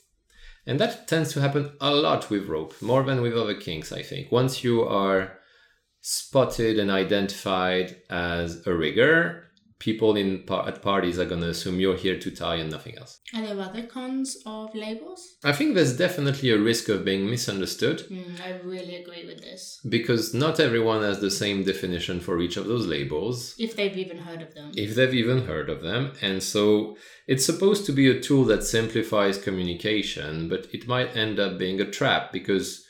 And 0.67 0.81
that 0.81 1.07
tends 1.09 1.33
to 1.33 1.41
happen 1.41 1.73
a 1.81 1.95
lot 1.95 2.31
with 2.31 2.47
rope, 2.47 2.81
more 2.81 3.03
than 3.03 3.21
with 3.21 3.35
other 3.35 3.55
kinks, 3.55 3.93
I 3.93 4.03
think. 4.03 4.33
Once 4.33 4.65
you 4.65 4.83
are 4.83 5.39
spotted 6.01 6.79
and 6.79 6.91
identified 6.91 7.97
as 8.11 8.67
a 8.67 8.75
rigger, 8.75 9.45
people 9.85 10.17
in 10.17 10.43
at 10.67 10.81
parties 10.81 11.19
are 11.19 11.27
going 11.27 11.43
to 11.43 11.51
assume 11.51 11.79
you're 11.79 11.97
here 12.07 12.19
to 12.19 12.31
tie 12.31 12.55
and 12.55 12.71
nothing 12.71 12.97
else. 12.97 13.21
Are 13.35 13.43
there 13.43 13.61
other 13.61 13.83
cons 13.83 14.39
of 14.47 14.75
labels? 14.75 15.37
I 15.45 15.53
think 15.53 15.75
there's 15.75 15.95
definitely 15.95 16.51
a 16.51 16.59
risk 16.59 16.89
of 16.89 17.05
being 17.05 17.29
misunderstood. 17.29 17.99
Mm, 18.11 18.41
I 18.41 18.53
really 18.63 18.97
agree 18.97 19.27
with 19.27 19.43
this. 19.43 19.81
Because 19.87 20.33
not 20.33 20.59
everyone 20.59 21.03
has 21.03 21.21
the 21.21 21.31
same 21.31 21.65
definition 21.65 22.21
for 22.21 22.41
each 22.41 22.57
of 22.57 22.67
those 22.67 22.87
labels. 22.87 23.55
If 23.59 23.77
they've 23.77 23.99
even 23.99 24.17
heard 24.17 24.41
of 24.41 24.55
them. 24.55 24.73
If 24.75 24.95
they've 24.95 25.13
even 25.23 25.43
heard 25.43 25.69
of 25.69 25.83
them. 25.83 26.13
And 26.23 26.43
so 26.43 26.97
it's 27.27 27.45
supposed 27.45 27.85
to 27.85 27.93
be 27.93 28.09
a 28.09 28.21
tool 28.21 28.45
that 28.47 28.65
simplifies 28.65 29.37
communication, 29.37 30.49
but 30.49 30.67
it 30.73 30.89
might 30.89 31.15
end 31.15 31.39
up 31.39 31.59
being 31.59 31.79
a 31.83 31.91
trap 31.91 32.33
because 32.33 32.84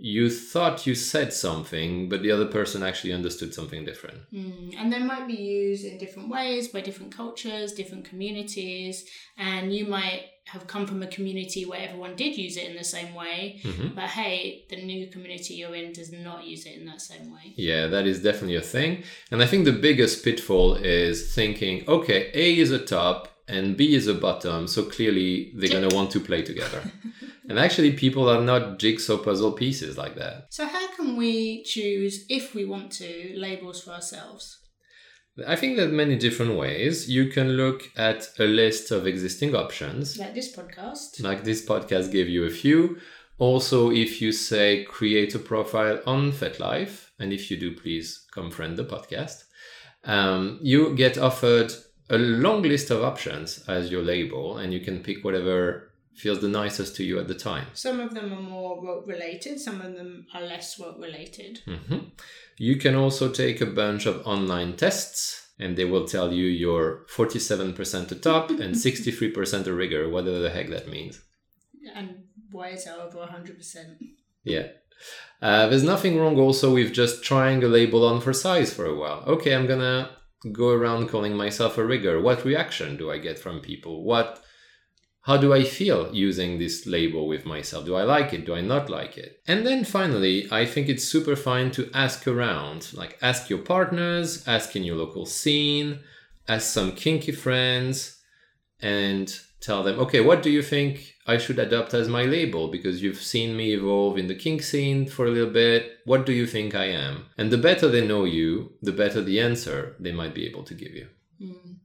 you 0.00 0.30
thought 0.30 0.86
you 0.86 0.94
said 0.94 1.32
something, 1.32 2.08
but 2.08 2.22
the 2.22 2.30
other 2.30 2.46
person 2.46 2.84
actually 2.84 3.12
understood 3.12 3.52
something 3.52 3.84
different. 3.84 4.18
Mm, 4.32 4.74
and 4.78 4.92
they 4.92 5.00
might 5.00 5.26
be 5.26 5.34
used 5.34 5.84
in 5.84 5.98
different 5.98 6.28
ways 6.28 6.68
by 6.68 6.80
different 6.80 7.14
cultures, 7.14 7.72
different 7.72 8.04
communities, 8.04 9.04
and 9.36 9.74
you 9.74 9.86
might 9.86 10.26
have 10.44 10.66
come 10.68 10.86
from 10.86 11.02
a 11.02 11.06
community 11.08 11.64
where 11.64 11.80
everyone 11.80 12.14
did 12.14 12.38
use 12.38 12.56
it 12.56 12.70
in 12.70 12.76
the 12.76 12.84
same 12.84 13.12
way, 13.14 13.60
mm-hmm. 13.62 13.88
but 13.94 14.04
hey, 14.04 14.64
the 14.70 14.76
new 14.76 15.08
community 15.08 15.54
you're 15.54 15.74
in 15.74 15.92
does 15.92 16.12
not 16.12 16.44
use 16.44 16.64
it 16.64 16.78
in 16.78 16.86
that 16.86 17.00
same 17.00 17.32
way. 17.32 17.52
Yeah, 17.56 17.88
that 17.88 18.06
is 18.06 18.22
definitely 18.22 18.56
a 18.56 18.62
thing. 18.62 19.02
And 19.32 19.42
I 19.42 19.46
think 19.46 19.64
the 19.64 19.72
biggest 19.72 20.24
pitfall 20.24 20.74
is 20.76 21.34
thinking, 21.34 21.86
okay, 21.88 22.30
A 22.34 22.56
is 22.56 22.70
a 22.70 22.78
top 22.78 23.28
and 23.48 23.76
B 23.76 23.94
is 23.94 24.06
a 24.06 24.14
bottom, 24.14 24.68
so 24.68 24.84
clearly 24.84 25.52
they're 25.54 25.70
going 25.70 25.88
to 25.88 25.94
want 25.94 26.12
to 26.12 26.20
play 26.20 26.42
together. 26.42 26.82
And 27.48 27.58
actually, 27.58 27.92
people 27.92 28.28
are 28.28 28.42
not 28.42 28.78
jigsaw 28.78 29.16
puzzle 29.16 29.52
pieces 29.52 29.96
like 29.96 30.16
that. 30.16 30.48
So, 30.50 30.66
how 30.66 30.94
can 30.94 31.16
we 31.16 31.62
choose, 31.62 32.26
if 32.28 32.54
we 32.54 32.64
want 32.64 32.92
to, 32.92 33.34
labels 33.36 33.82
for 33.82 33.92
ourselves? 33.92 34.58
I 35.46 35.56
think 35.56 35.76
there 35.76 35.88
are 35.88 35.92
many 35.92 36.16
different 36.16 36.58
ways. 36.58 37.08
You 37.08 37.28
can 37.28 37.50
look 37.50 37.90
at 37.96 38.28
a 38.38 38.44
list 38.44 38.90
of 38.90 39.06
existing 39.06 39.54
options. 39.54 40.18
Like 40.18 40.34
this 40.34 40.54
podcast. 40.54 41.22
Like 41.22 41.44
this 41.44 41.64
podcast 41.64 42.10
gave 42.12 42.28
you 42.28 42.44
a 42.44 42.50
few. 42.50 42.98
Also, 43.38 43.90
if 43.90 44.20
you 44.20 44.32
say 44.32 44.84
create 44.84 45.34
a 45.34 45.38
profile 45.38 46.00
on 46.06 46.32
FetLife, 46.32 47.10
and 47.20 47.32
if 47.32 47.50
you 47.50 47.56
do, 47.56 47.74
please 47.74 48.26
come 48.32 48.50
friend 48.50 48.76
the 48.76 48.84
podcast, 48.84 49.44
um, 50.04 50.58
you 50.60 50.94
get 50.96 51.16
offered 51.16 51.72
a 52.10 52.18
long 52.18 52.62
list 52.62 52.90
of 52.90 53.02
options 53.02 53.62
as 53.68 53.92
your 53.92 54.02
label, 54.02 54.58
and 54.58 54.72
you 54.72 54.80
can 54.80 55.02
pick 55.02 55.24
whatever 55.24 55.87
feels 56.18 56.40
the 56.40 56.48
nicest 56.48 56.96
to 56.96 57.04
you 57.04 57.18
at 57.18 57.28
the 57.28 57.34
time. 57.34 57.66
Some 57.74 58.00
of 58.00 58.14
them 58.14 58.32
are 58.32 58.42
more 58.42 58.80
work 58.80 59.06
related, 59.06 59.60
some 59.60 59.80
of 59.80 59.94
them 59.94 60.26
are 60.34 60.42
less 60.42 60.78
work 60.78 60.96
related. 60.98 61.60
Mm-hmm. 61.66 61.98
You 62.56 62.76
can 62.76 62.94
also 62.94 63.30
take 63.30 63.60
a 63.60 63.66
bunch 63.66 64.06
of 64.06 64.26
online 64.26 64.76
tests 64.76 65.48
and 65.58 65.76
they 65.76 65.84
will 65.84 66.06
tell 66.06 66.32
you 66.32 66.46
you're 66.46 67.06
47% 67.14 68.12
a 68.12 68.14
top 68.14 68.50
and 68.64 68.74
63% 68.74 69.66
a 69.66 69.72
rigger, 69.72 70.08
whatever 70.08 70.38
the 70.38 70.50
heck 70.50 70.70
that 70.70 70.88
means. 70.88 71.20
And 71.94 72.24
why 72.50 72.68
is 72.70 72.84
that 72.84 72.98
over 72.98 73.18
100%? 73.18 73.58
Yeah. 74.44 74.68
Uh, 75.40 75.68
there's 75.68 75.84
nothing 75.84 76.18
wrong 76.18 76.38
also 76.38 76.74
with 76.74 76.92
just 76.92 77.22
trying 77.22 77.62
a 77.62 77.68
label 77.68 78.04
on 78.04 78.20
for 78.20 78.32
size 78.32 78.72
for 78.72 78.86
a 78.86 78.96
while. 78.96 79.22
Okay, 79.26 79.54
I'm 79.54 79.66
gonna 79.66 80.10
go 80.52 80.70
around 80.70 81.08
calling 81.08 81.36
myself 81.36 81.78
a 81.78 81.84
rigger. 81.84 82.20
What 82.20 82.44
reaction 82.44 82.96
do 82.96 83.10
I 83.10 83.18
get 83.18 83.38
from 83.38 83.60
people? 83.60 84.04
What 84.04 84.42
how 85.28 85.36
do 85.36 85.52
I 85.52 85.62
feel 85.62 86.08
using 86.14 86.58
this 86.58 86.86
label 86.86 87.28
with 87.28 87.44
myself? 87.44 87.84
Do 87.84 87.94
I 87.96 88.02
like 88.02 88.32
it? 88.32 88.46
Do 88.46 88.54
I 88.54 88.62
not 88.62 88.88
like 88.88 89.18
it? 89.18 89.42
And 89.46 89.66
then 89.66 89.84
finally, 89.84 90.48
I 90.50 90.64
think 90.64 90.88
it's 90.88 91.04
super 91.04 91.36
fine 91.36 91.70
to 91.72 91.90
ask 91.92 92.26
around, 92.26 92.94
like 92.94 93.18
ask 93.20 93.50
your 93.50 93.58
partners, 93.58 94.42
ask 94.48 94.74
in 94.74 94.84
your 94.84 94.96
local 94.96 95.26
scene, 95.26 96.00
ask 96.48 96.72
some 96.72 96.92
kinky 96.92 97.32
friends, 97.32 98.18
and 98.80 99.38
tell 99.60 99.82
them, 99.82 99.98
okay, 99.98 100.22
what 100.22 100.42
do 100.42 100.48
you 100.48 100.62
think 100.62 101.12
I 101.26 101.36
should 101.36 101.58
adopt 101.58 101.92
as 101.92 102.08
my 102.08 102.22
label? 102.22 102.68
Because 102.68 103.02
you've 103.02 103.20
seen 103.20 103.54
me 103.54 103.74
evolve 103.74 104.16
in 104.16 104.28
the 104.28 104.34
kink 104.34 104.62
scene 104.62 105.04
for 105.06 105.26
a 105.26 105.30
little 105.30 105.52
bit. 105.52 105.98
What 106.06 106.24
do 106.24 106.32
you 106.32 106.46
think 106.46 106.74
I 106.74 106.86
am? 106.86 107.26
And 107.36 107.50
the 107.50 107.58
better 107.58 107.88
they 107.88 108.06
know 108.06 108.24
you, 108.24 108.72
the 108.80 108.92
better 108.92 109.20
the 109.20 109.40
answer 109.40 109.94
they 110.00 110.12
might 110.12 110.34
be 110.34 110.46
able 110.46 110.62
to 110.62 110.72
give 110.72 110.94
you. 110.94 111.08
Mm. 111.38 111.77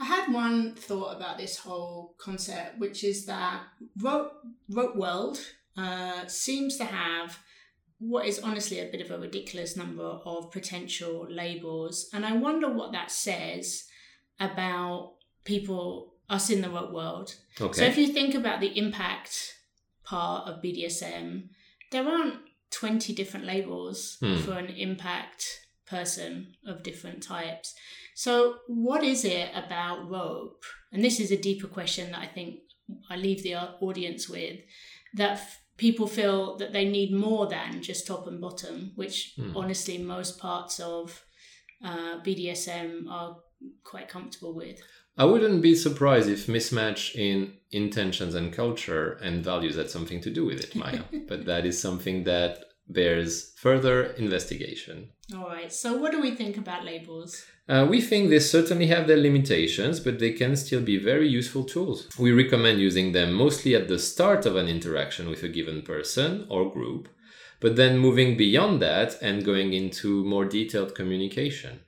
I 0.00 0.04
had 0.04 0.32
one 0.32 0.74
thought 0.74 1.14
about 1.16 1.36
this 1.38 1.58
whole 1.58 2.14
concept, 2.18 2.78
which 2.78 3.04
is 3.04 3.26
that 3.26 3.62
Rope, 4.00 4.32
Rope 4.70 4.96
World 4.96 5.38
uh, 5.76 6.26
seems 6.26 6.76
to 6.78 6.84
have 6.84 7.38
what 7.98 8.24
is 8.26 8.38
honestly 8.38 8.80
a 8.80 8.90
bit 8.90 9.02
of 9.02 9.10
a 9.10 9.18
ridiculous 9.18 9.76
number 9.76 10.02
of 10.04 10.50
potential 10.50 11.26
labels. 11.28 12.08
And 12.14 12.24
I 12.24 12.32
wonder 12.32 12.72
what 12.72 12.92
that 12.92 13.10
says 13.10 13.84
about 14.38 15.16
people, 15.44 16.14
us 16.30 16.48
in 16.48 16.62
the 16.62 16.70
rope 16.70 16.92
world. 16.92 17.34
Okay. 17.60 17.78
So 17.78 17.84
if 17.84 17.98
you 17.98 18.06
think 18.08 18.34
about 18.34 18.60
the 18.60 18.78
impact 18.78 19.54
part 20.02 20.48
of 20.48 20.62
BDSM, 20.62 21.48
there 21.92 22.08
aren't 22.08 22.36
20 22.70 23.12
different 23.14 23.44
labels 23.44 24.16
Hmm. 24.20 24.36
for 24.38 24.52
an 24.52 24.68
impact 24.68 25.60
person 25.90 26.54
of 26.66 26.82
different 26.82 27.22
types. 27.22 27.74
So, 28.14 28.56
what 28.68 29.02
is 29.02 29.24
it 29.24 29.48
about 29.54 30.08
rope? 30.08 30.62
And 30.92 31.02
this 31.04 31.20
is 31.20 31.30
a 31.32 31.36
deeper 31.36 31.66
question 31.68 32.12
that 32.12 32.20
I 32.20 32.26
think 32.26 32.60
I 33.08 33.16
leave 33.16 33.42
the 33.42 33.56
audience 33.56 34.28
with 34.28 34.58
that 35.14 35.32
f- 35.32 35.58
people 35.76 36.06
feel 36.06 36.56
that 36.58 36.72
they 36.72 36.84
need 36.88 37.12
more 37.12 37.46
than 37.48 37.82
just 37.82 38.06
top 38.06 38.26
and 38.26 38.40
bottom, 38.40 38.92
which 38.96 39.32
Hmm. 39.36 39.56
honestly, 39.56 39.98
most 39.98 40.38
parts 40.38 40.80
of 40.80 41.24
uh, 41.84 42.20
BDSM 42.24 43.08
are 43.08 43.36
quite 43.84 44.08
comfortable 44.08 44.54
with. 44.54 44.78
I 45.16 45.24
wouldn't 45.24 45.62
be 45.62 45.74
surprised 45.74 46.28
if 46.28 46.46
mismatch 46.46 47.14
in 47.14 47.54
intentions 47.70 48.34
and 48.34 48.52
culture 48.52 49.12
and 49.22 49.44
values 49.44 49.76
had 49.76 49.90
something 49.90 50.20
to 50.22 50.30
do 50.30 50.44
with 50.44 50.60
it, 50.60 50.74
Mya. 50.74 51.04
but 51.28 51.44
that 51.46 51.64
is 51.66 51.80
something 51.80 52.24
that 52.24 52.64
bears 52.92 53.52
further 53.56 54.04
investigation. 54.18 55.10
All 55.34 55.48
right. 55.48 55.72
So, 55.72 55.96
what 55.96 56.12
do 56.12 56.20
we 56.20 56.34
think 56.34 56.56
about 56.56 56.84
labels? 56.84 57.44
Uh, 57.68 57.86
we 57.88 58.00
think 58.00 58.30
they 58.30 58.40
certainly 58.40 58.86
have 58.88 59.06
their 59.06 59.16
limitations, 59.16 60.00
but 60.00 60.18
they 60.18 60.32
can 60.32 60.56
still 60.56 60.80
be 60.80 60.96
very 60.96 61.28
useful 61.28 61.64
tools. 61.64 62.08
We 62.18 62.32
recommend 62.32 62.80
using 62.80 63.12
them 63.12 63.32
mostly 63.32 63.76
at 63.76 63.86
the 63.86 63.98
start 63.98 64.44
of 64.44 64.56
an 64.56 64.66
interaction 64.66 65.28
with 65.30 65.42
a 65.44 65.48
given 65.48 65.82
person 65.82 66.46
or 66.50 66.72
group, 66.72 67.08
but 67.60 67.76
then 67.76 67.98
moving 67.98 68.36
beyond 68.36 68.82
that 68.82 69.16
and 69.22 69.44
going 69.44 69.72
into 69.72 70.24
more 70.24 70.44
detailed 70.44 70.96
communication. 70.96 71.80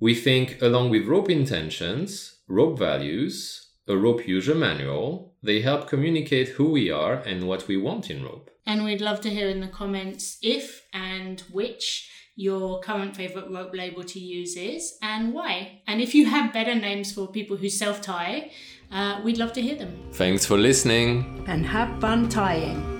We 0.00 0.14
think, 0.14 0.60
along 0.62 0.90
with 0.90 1.06
rope 1.06 1.28
intentions, 1.28 2.40
rope 2.48 2.78
values, 2.78 3.72
a 3.86 3.96
rope 3.96 4.26
user 4.26 4.54
manual, 4.54 5.33
they 5.44 5.60
help 5.60 5.86
communicate 5.88 6.48
who 6.48 6.70
we 6.70 6.90
are 6.90 7.14
and 7.14 7.46
what 7.46 7.68
we 7.68 7.76
want 7.76 8.10
in 8.10 8.24
rope. 8.24 8.50
And 8.66 8.84
we'd 8.84 9.02
love 9.02 9.20
to 9.20 9.30
hear 9.30 9.48
in 9.48 9.60
the 9.60 9.68
comments 9.68 10.38
if 10.42 10.82
and 10.92 11.40
which 11.52 12.10
your 12.34 12.80
current 12.80 13.14
favorite 13.14 13.48
rope 13.50 13.74
label 13.74 14.02
to 14.02 14.18
use 14.18 14.56
is 14.56 14.96
and 15.02 15.32
why. 15.32 15.82
And 15.86 16.00
if 16.00 16.14
you 16.14 16.26
have 16.26 16.52
better 16.52 16.74
names 16.74 17.12
for 17.12 17.28
people 17.28 17.56
who 17.56 17.68
self 17.68 18.00
tie, 18.00 18.50
uh, 18.90 19.20
we'd 19.22 19.38
love 19.38 19.52
to 19.52 19.62
hear 19.62 19.76
them. 19.76 19.92
Thanks 20.12 20.44
for 20.46 20.56
listening. 20.56 21.44
And 21.46 21.66
have 21.66 22.00
fun 22.00 22.28
tying. 22.28 22.93